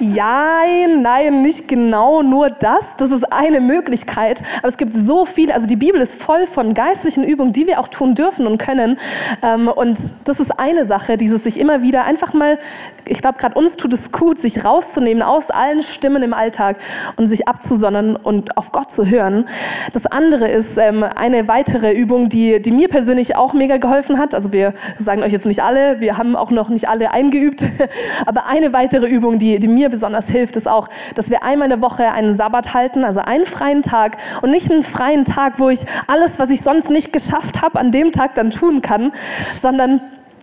[0.00, 0.62] ja,
[0.98, 2.96] nein, nicht genau nur das.
[2.96, 4.42] Das ist eine Möglichkeit.
[4.58, 7.80] Aber es gibt so viele, also die Bibel ist voll von geistlichen Übungen, die wir
[7.80, 8.98] auch tun dürfen und können.
[9.42, 12.58] Ähm, und das ist eine Sache, dieses sich immer wieder einfach mal,
[13.06, 16.78] ich glaube, gerade uns tut es gut, sich rauszunehmen aus allen Stimmen im Alltag
[17.16, 19.48] und sich abzusondern und auf Gott zu hören.
[19.92, 24.18] Das andere ist ähm, eine weitere Übung, die, die mir persönlich persönlich auch mega geholfen
[24.18, 24.34] hat.
[24.34, 27.66] Also wir sagen euch jetzt nicht alle, wir haben auch noch nicht alle eingeübt.
[28.26, 31.80] Aber eine weitere Übung, die, die mir besonders hilft, ist auch, dass wir einmal in
[31.80, 35.68] der Woche einen Sabbat halten, also einen freien Tag und nicht einen freien Tag, wo
[35.68, 39.12] ich alles, was ich sonst nicht geschafft habe, an dem Tag dann tun kann,
[39.60, 40.00] sondern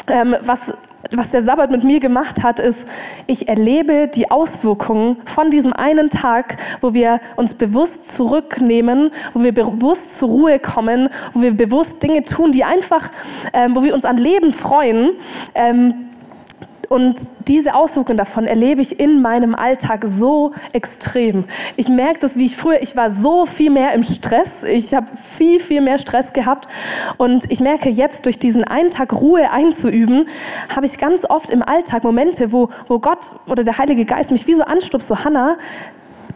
[0.07, 0.73] ähm, was
[1.15, 2.87] was der Sabbat mit mir gemacht hat, ist,
[3.27, 9.53] ich erlebe die Auswirkungen von diesem einen Tag, wo wir uns bewusst zurücknehmen, wo wir
[9.53, 13.09] bewusst zur Ruhe kommen, wo wir bewusst Dinge tun, die einfach,
[13.53, 15.11] ähm, wo wir uns an Leben freuen.
[15.55, 16.08] Ähm,
[16.89, 21.45] und diese Auswirkungen davon erlebe ich in meinem Alltag so extrem.
[21.78, 24.63] Ich merke das, wie ich früher, ich war so viel mehr im Stress.
[24.63, 26.67] Ich habe viel, viel mehr Stress gehabt.
[27.17, 30.28] Und ich merke jetzt, durch diesen einen Tag Ruhe einzuüben,
[30.75, 34.47] habe ich ganz oft im Alltag Momente, wo, wo Gott oder der Heilige Geist mich
[34.47, 35.58] wie so anstupst, so Hannah,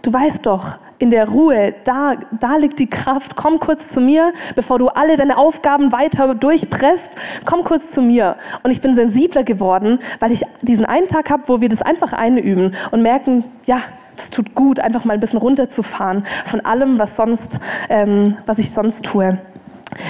[0.04, 3.36] du weißt doch, in der Ruhe, da, da liegt die Kraft.
[3.36, 7.12] Komm kurz zu mir, bevor du alle deine Aufgaben weiter durchpresst.
[7.44, 8.38] Komm kurz zu mir.
[8.64, 12.14] Und ich bin sensibler geworden, weil ich diesen einen Tag habe, wo wir das einfach
[12.14, 13.82] einüben und merken, ja,
[14.16, 18.72] es tut gut, einfach mal ein bisschen runterzufahren von allem, was sonst, ähm, was ich
[18.72, 19.40] sonst tue.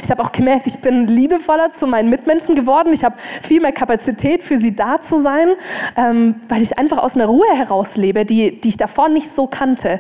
[0.04, 2.93] Ich habe auch gemerkt, ich bin liebevoller zu meinen Mitmenschen geworden.
[2.93, 5.50] Ich habe viel mehr Kapazität für sie da zu sein,
[5.96, 9.48] ähm, weil ich einfach aus einer Ruhe heraus lebe, die, die ich davor nicht so
[9.48, 10.00] kannte.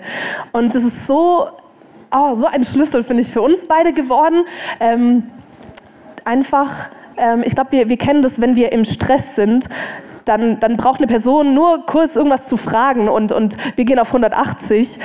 [0.51, 1.47] Und es ist so,
[2.11, 4.43] oh, so ein Schlüssel, finde ich, für uns beide geworden.
[4.79, 5.23] Ähm,
[6.25, 9.69] einfach, ähm, ich glaube, wir, wir kennen das, wenn wir im Stress sind,
[10.25, 14.07] dann, dann, braucht eine Person nur kurz irgendwas zu fragen und, und wir gehen auf
[14.07, 14.99] 180.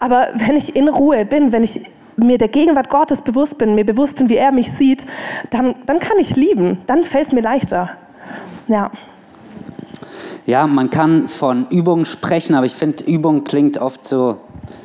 [0.00, 1.82] Aber wenn ich in Ruhe bin, wenn ich
[2.16, 5.06] mir der Gegenwart Gottes bewusst bin, mir bewusst bin, wie er mich sieht,
[5.50, 7.90] dann, dann kann ich lieben, dann fällt es mir leichter.
[8.68, 8.90] Ja.
[10.44, 14.38] Ja, man kann von Übung sprechen, aber ich finde, Übung klingt oft so,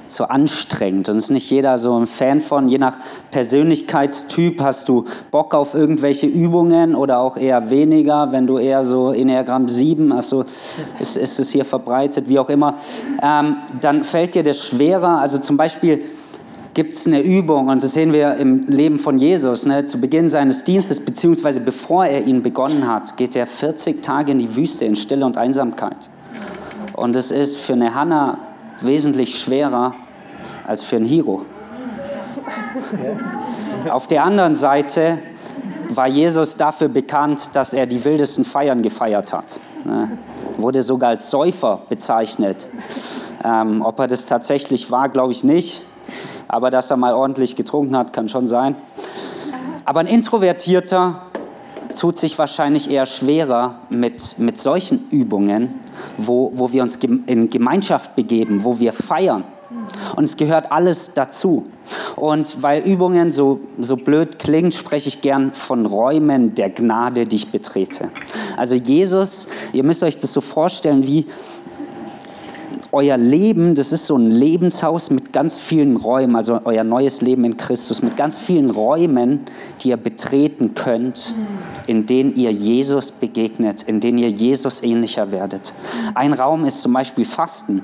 [0.07, 2.67] so anstrengend und ist nicht jeder so ein Fan von.
[2.69, 2.97] Je nach
[3.31, 9.11] Persönlichkeitstyp hast du Bock auf irgendwelche Übungen oder auch eher weniger, wenn du eher so
[9.11, 10.45] Enneagramm 7, also
[10.99, 12.75] ist, ist es hier verbreitet, wie auch immer,
[13.23, 15.19] ähm, dann fällt dir das schwerer.
[15.19, 16.03] Also zum Beispiel
[16.77, 19.65] gibt es eine Übung, und das sehen wir im Leben von Jesus.
[19.65, 19.87] Ne?
[19.87, 24.37] Zu Beginn seines Dienstes, beziehungsweise bevor er ihn begonnen hat, geht er 40 Tage in
[24.37, 26.07] die Wüste in Stille und Einsamkeit.
[26.93, 28.37] Und es ist für eine Hannah
[28.81, 29.95] wesentlich schwerer
[30.67, 31.47] als für einen Hiro.
[33.89, 35.17] Auf der anderen Seite
[35.89, 39.59] war Jesus dafür bekannt, dass er die wildesten Feiern gefeiert hat.
[39.83, 40.11] Ne?
[40.57, 42.67] Wurde sogar als Säufer bezeichnet.
[43.43, 45.81] Ähm, ob er das tatsächlich war, glaube ich nicht.
[46.47, 48.75] Aber dass er mal ordentlich getrunken hat, kann schon sein.
[49.85, 51.21] Aber ein Introvertierter
[51.97, 55.75] tut sich wahrscheinlich eher schwerer mit, mit solchen Übungen,
[56.17, 59.43] wo, wo wir uns in Gemeinschaft begeben, wo wir feiern.
[60.15, 61.65] Und es gehört alles dazu.
[62.15, 67.35] Und weil Übungen so, so blöd klingt, spreche ich gern von Räumen der Gnade, die
[67.35, 68.09] ich betrete.
[68.55, 71.25] Also Jesus, ihr müsst euch das so vorstellen, wie,
[72.91, 77.43] euer Leben, das ist so ein Lebenshaus mit ganz vielen Räumen, also euer neues Leben
[77.43, 79.41] in Christus, mit ganz vielen Räumen,
[79.81, 81.33] die ihr betreten könnt,
[81.85, 85.73] in denen ihr Jesus begegnet, in denen ihr Jesus ähnlicher werdet.
[86.15, 87.83] Ein Raum ist zum Beispiel Fasten.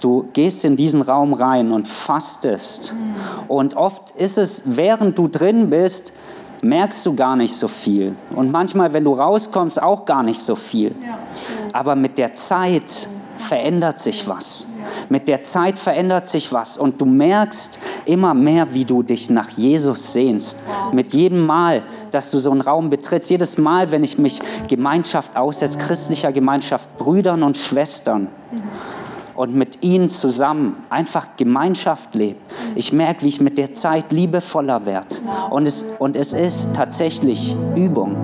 [0.00, 2.94] Du gehst in diesen Raum rein und fastest.
[3.46, 6.12] Und oft ist es, während du drin bist,
[6.62, 8.14] merkst du gar nicht so viel.
[8.34, 10.94] Und manchmal, wenn du rauskommst, auch gar nicht so viel.
[11.72, 13.08] Aber mit der Zeit
[13.42, 14.68] verändert sich was.
[15.08, 19.50] Mit der Zeit verändert sich was und du merkst immer mehr, wie du dich nach
[19.50, 20.62] Jesus sehnst.
[20.92, 25.36] Mit jedem Mal, dass du so einen Raum betrittst, jedes Mal, wenn ich mich Gemeinschaft
[25.36, 28.28] aussetze, christlicher Gemeinschaft, Brüdern und Schwestern
[29.34, 32.38] und mit ihnen zusammen einfach Gemeinschaft lebe.
[32.74, 35.16] Ich merke, wie ich mit der Zeit liebevoller werde.
[35.50, 38.16] Und es, und es ist tatsächlich Übung.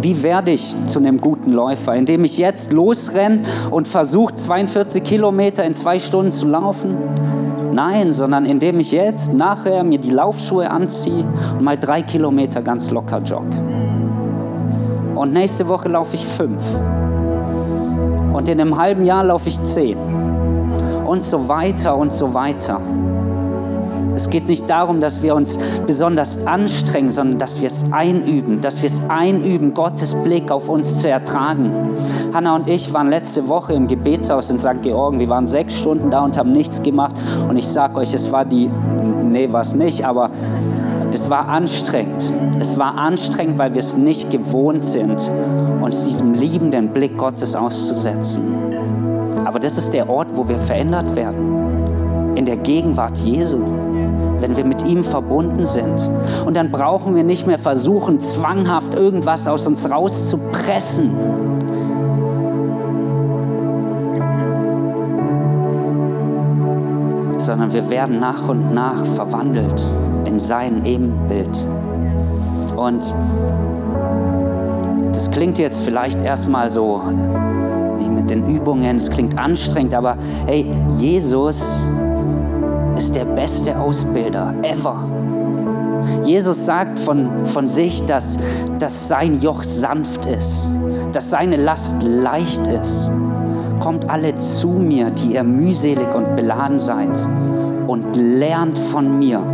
[0.00, 1.94] Wie werde ich zu einem guten Läufer?
[1.94, 6.96] Indem ich jetzt losrenne und versuche, 42 Kilometer in zwei Stunden zu laufen?
[7.72, 11.24] Nein, sondern indem ich jetzt nachher mir die Laufschuhe anziehe
[11.56, 13.56] und mal drei Kilometer ganz locker jogge.
[15.14, 16.62] Und nächste Woche laufe ich fünf.
[18.32, 19.98] Und in einem halben Jahr laufe ich zehn.
[21.06, 22.80] Und so weiter und so weiter.
[24.14, 28.82] Es geht nicht darum, dass wir uns besonders anstrengen, sondern dass wir es einüben, dass
[28.82, 31.70] wir es einüben, Gottes Blick auf uns zu ertragen.
[32.32, 34.82] Hanna und ich waren letzte Woche im Gebetshaus in St.
[34.82, 35.20] Georgen.
[35.20, 37.14] Wir waren sechs Stunden da und haben nichts gemacht.
[37.48, 38.68] Und ich sage euch, es war die,
[39.24, 40.30] nee, war es nicht, aber
[41.12, 42.30] es war anstrengend.
[42.60, 45.30] Es war anstrengend, weil wir es nicht gewohnt sind,
[45.80, 48.42] uns diesem liebenden Blick Gottes auszusetzen.
[49.44, 52.36] Aber das ist der Ort, wo wir verändert werden.
[52.36, 53.58] In der Gegenwart Jesu
[54.40, 56.10] wenn wir mit ihm verbunden sind.
[56.46, 61.10] Und dann brauchen wir nicht mehr versuchen, zwanghaft irgendwas aus uns rauszupressen.
[67.38, 69.86] Sondern wir werden nach und nach verwandelt
[70.26, 71.66] in sein Ebenbild.
[72.76, 73.14] Und
[75.12, 77.02] das klingt jetzt vielleicht erstmal so
[77.98, 80.16] wie mit den Übungen, es klingt anstrengend, aber
[80.46, 81.86] hey, Jesus
[82.98, 85.08] ist der beste Ausbilder ever.
[86.24, 88.40] Jesus sagt von, von sich, dass,
[88.80, 90.68] dass sein Joch sanft ist,
[91.12, 93.08] dass seine Last leicht ist.
[93.78, 97.16] Kommt alle zu mir, die ihr mühselig und beladen seid,
[97.86, 99.44] und lernt von mir.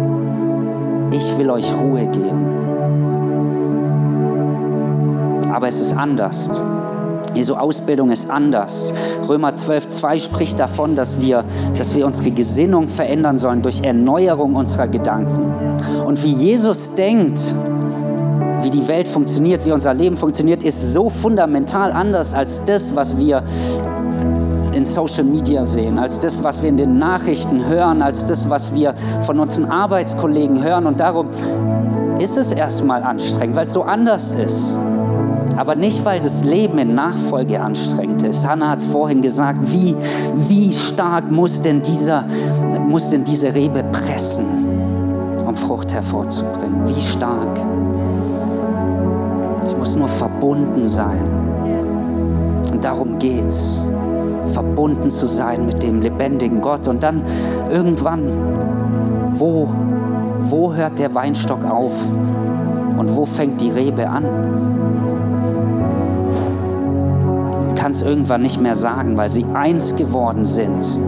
[1.11, 2.47] Ich will euch Ruhe geben.
[5.53, 6.51] Aber es ist anders.
[7.35, 8.95] Jesu Ausbildung ist anders.
[9.29, 11.45] Römer 12, 2 spricht davon, dass wir,
[11.77, 15.53] dass wir unsere Gesinnung verändern sollen durch Erneuerung unserer Gedanken.
[16.07, 17.55] Und wie Jesus denkt,
[18.63, 23.17] wie die Welt funktioniert, wie unser Leben funktioniert, ist so fundamental anders als das, was
[23.19, 23.43] wir
[24.73, 28.75] in Social Media sehen, als das, was wir in den Nachrichten hören, als das, was
[28.75, 30.87] wir von unseren Arbeitskollegen hören.
[30.87, 31.29] Und darum
[32.19, 34.75] ist es erstmal anstrengend, weil es so anders ist.
[35.57, 38.47] Aber nicht, weil das Leben in Nachfolge anstrengend ist.
[38.47, 39.95] Hannah hat es vorhin gesagt, wie,
[40.49, 42.25] wie stark muss denn, dieser,
[42.89, 44.47] muss denn diese Rebe pressen,
[45.47, 46.89] um Frucht hervorzubringen?
[46.89, 47.61] Wie stark?
[49.63, 51.23] Sie muss nur verbunden sein.
[52.73, 53.85] Und darum geht's.
[54.47, 56.87] Verbunden zu sein mit dem lebendigen Gott.
[56.89, 57.23] Und dann
[57.71, 58.29] irgendwann,
[59.35, 59.69] wo,
[60.49, 61.93] wo hört der Weinstock auf?
[62.97, 64.25] Und wo fängt die Rebe an?
[67.85, 70.99] Kann es irgendwann nicht mehr sagen, weil sie eins geworden sind.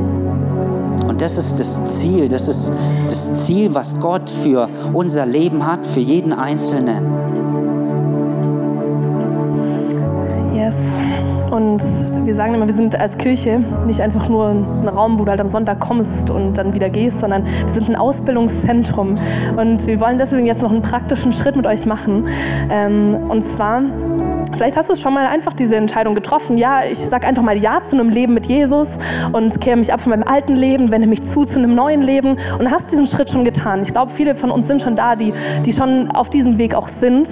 [1.09, 2.71] Und das ist das Ziel, das ist
[3.09, 7.15] das Ziel, was Gott für unser Leben hat, für jeden Einzelnen.
[10.55, 10.77] Yes.
[11.51, 11.83] Und
[12.27, 15.41] wir sagen immer, wir sind als Kirche nicht einfach nur ein Raum, wo du halt
[15.41, 19.15] am Sonntag kommst und dann wieder gehst, sondern wir sind ein Ausbildungszentrum.
[19.57, 22.29] Und wir wollen deswegen jetzt noch einen praktischen Schritt mit euch machen.
[22.69, 23.81] Ähm, und zwar
[24.57, 26.57] Vielleicht hast du schon mal einfach diese Entscheidung getroffen.
[26.57, 28.89] Ja, ich sage einfach mal Ja zu einem Leben mit Jesus
[29.33, 32.39] und kehre mich ab von meinem alten Leben, wende mich zu zu einem neuen Leben
[32.59, 33.83] und hast diesen Schritt schon getan.
[33.83, 35.35] Ich glaube, viele von uns sind schon da, die,
[35.67, 37.29] die schon auf diesem Weg auch sind.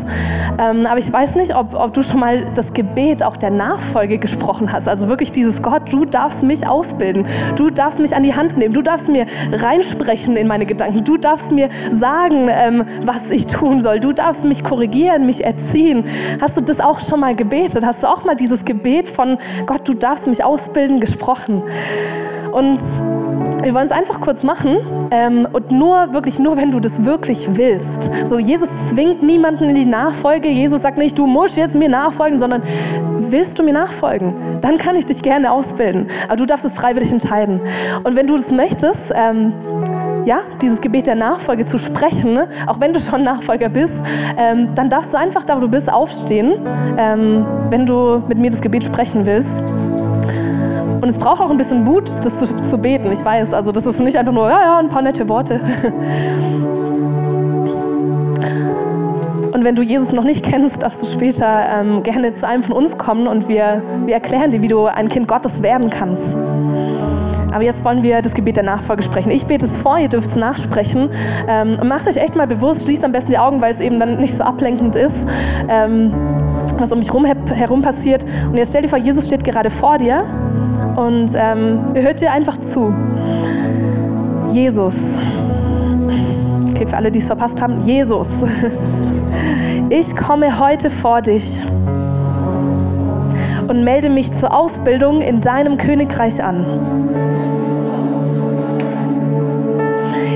[0.59, 4.19] Ähm, aber ich weiß nicht, ob, ob du schon mal das Gebet auch der Nachfolge
[4.19, 4.87] gesprochen hast.
[4.87, 7.27] Also wirklich dieses Gott, du darfst mich ausbilden.
[7.57, 8.75] Du darfst mich an die Hand nehmen.
[8.75, 11.05] Du darfst mir reinsprechen in meine Gedanken.
[11.05, 14.01] Du darfst mir sagen, ähm, was ich tun soll.
[14.01, 16.05] Du darfst mich korrigieren, mich erziehen.
[16.41, 17.85] Hast du das auch schon mal gebetet?
[17.85, 21.63] Hast du auch mal dieses Gebet von Gott, du darfst mich ausbilden, gesprochen?
[22.53, 22.79] Und
[23.63, 24.77] wir wollen es einfach kurz machen
[25.11, 28.11] ähm, und nur, wirklich nur, wenn du das wirklich willst.
[28.27, 30.49] So, Jesus zwingt niemanden in die Nachfolge.
[30.49, 32.63] Jesus sagt nicht, du musst jetzt mir nachfolgen, sondern
[33.19, 34.35] willst du mir nachfolgen?
[34.61, 36.07] Dann kann ich dich gerne ausbilden.
[36.29, 37.61] Aber du darfst es freiwillig entscheiden.
[38.05, 39.53] Und wenn du das möchtest, ähm,
[40.25, 42.49] ja, dieses Gebet der Nachfolge zu sprechen, ne?
[42.67, 44.03] auch wenn du schon Nachfolger bist,
[44.37, 46.55] ähm, dann darfst du einfach da, wo du bist, aufstehen,
[46.97, 49.61] ähm, wenn du mit mir das Gebet sprechen willst.
[51.01, 53.13] Und es braucht auch ein bisschen Mut, das zu, zu beten.
[53.13, 55.61] Ich weiß, also das ist nicht einfach nur, ja, ja, ein paar nette Worte.
[59.53, 62.75] Und wenn du Jesus noch nicht kennst, darfst du später ähm, gerne zu einem von
[62.75, 66.37] uns kommen und wir, wir erklären dir, wie du ein Kind Gottes werden kannst.
[67.55, 69.31] Aber jetzt wollen wir das Gebet der Nachfolge sprechen.
[69.31, 71.09] Ich bete es vor, ihr dürft es nachsprechen.
[71.47, 74.19] Ähm, macht euch echt mal bewusst, schließt am besten die Augen, weil es eben dann
[74.19, 75.15] nicht so ablenkend ist,
[75.69, 76.13] ähm,
[76.77, 78.25] was um dich rum, herum passiert.
[78.49, 80.25] Und jetzt stell dir vor, Jesus steht gerade vor dir
[80.97, 82.93] und ähm, hört dir einfach zu.
[84.49, 84.95] Jesus.
[86.73, 88.29] Okay, für alle, die es verpasst haben, Jesus.
[89.91, 91.61] Ich komme heute vor dich
[93.69, 96.65] und melde mich zur Ausbildung in deinem Königreich an.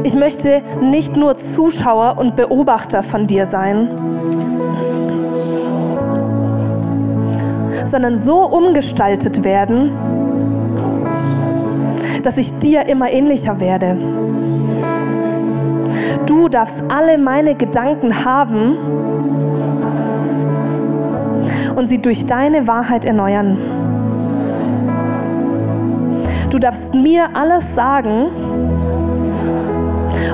[0.04, 3.88] Ich möchte nicht nur Zuschauer und Beobachter von dir sein,
[7.84, 9.92] sondern so umgestaltet werden,
[12.22, 13.96] dass ich dir immer ähnlicher werde.
[16.26, 18.76] Du darfst alle meine Gedanken haben
[21.78, 23.56] und sie durch deine Wahrheit erneuern.
[26.50, 28.26] Du darfst mir alles sagen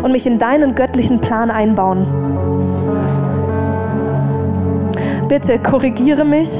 [0.02, 2.06] und mich in deinen göttlichen Plan einbauen.
[5.28, 6.50] Bitte korrigiere mich,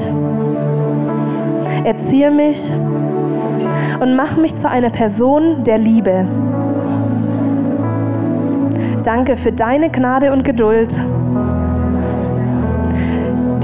[1.83, 2.71] erziehe mich
[3.99, 6.27] und mach mich zu einer Person der Liebe.
[9.03, 10.93] Danke für deine Gnade und Geduld,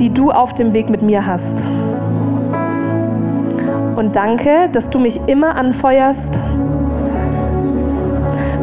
[0.02, 1.68] die du auf dem Weg mit mir hast.
[3.96, 6.42] Und danke, dass du mich immer anfeuerst,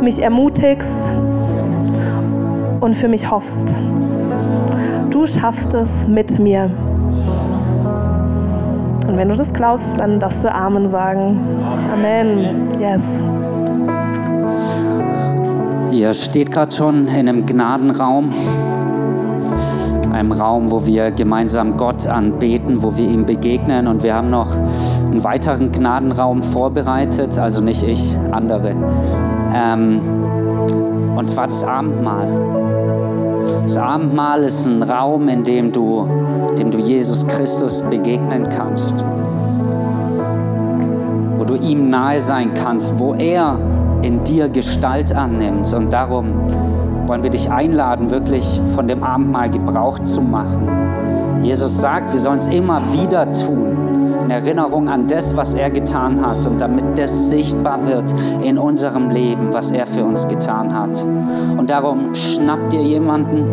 [0.02, 1.12] mich ermutigst
[2.80, 3.76] und für mich hoffst.
[5.10, 6.70] Du schaffst es mit mir.
[9.06, 11.38] Und wenn du das glaubst, dann darfst du Amen sagen.
[11.92, 12.68] Amen.
[12.80, 13.02] Yes.
[15.92, 18.30] Ihr steht gerade schon in einem Gnadenraum,
[20.12, 23.86] einem Raum, wo wir gemeinsam Gott anbeten, wo wir ihm begegnen.
[23.86, 24.50] Und wir haben noch
[25.10, 28.74] einen weiteren Gnadenraum vorbereitet, also nicht ich, andere.
[29.54, 30.00] Ähm,
[31.16, 32.28] und zwar das Abendmahl.
[33.64, 36.06] Das Abendmahl ist ein Raum, in dem du,
[36.58, 38.94] dem du Jesus Christus begegnen kannst,
[41.36, 43.58] wo du ihm nahe sein kannst, wo er
[44.02, 45.72] in dir Gestalt annimmt.
[45.74, 46.28] Und darum
[47.08, 50.68] wollen wir dich einladen, wirklich von dem Abendmahl Gebrauch zu machen.
[51.42, 56.24] Jesus sagt, wir sollen es immer wieder tun, in Erinnerung an das, was er getan
[56.24, 61.02] hat und damit das sichtbar wird in unserem Leben, was er für uns getan hat.
[61.56, 63.44] Und darum schnappt dir jemanden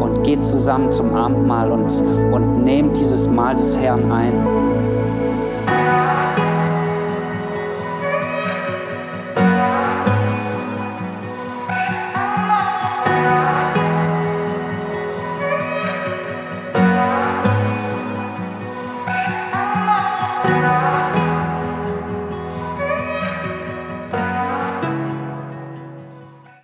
[0.00, 4.67] und geht zusammen zum Abendmahl und, und nehmt dieses Mahl des Herrn ein.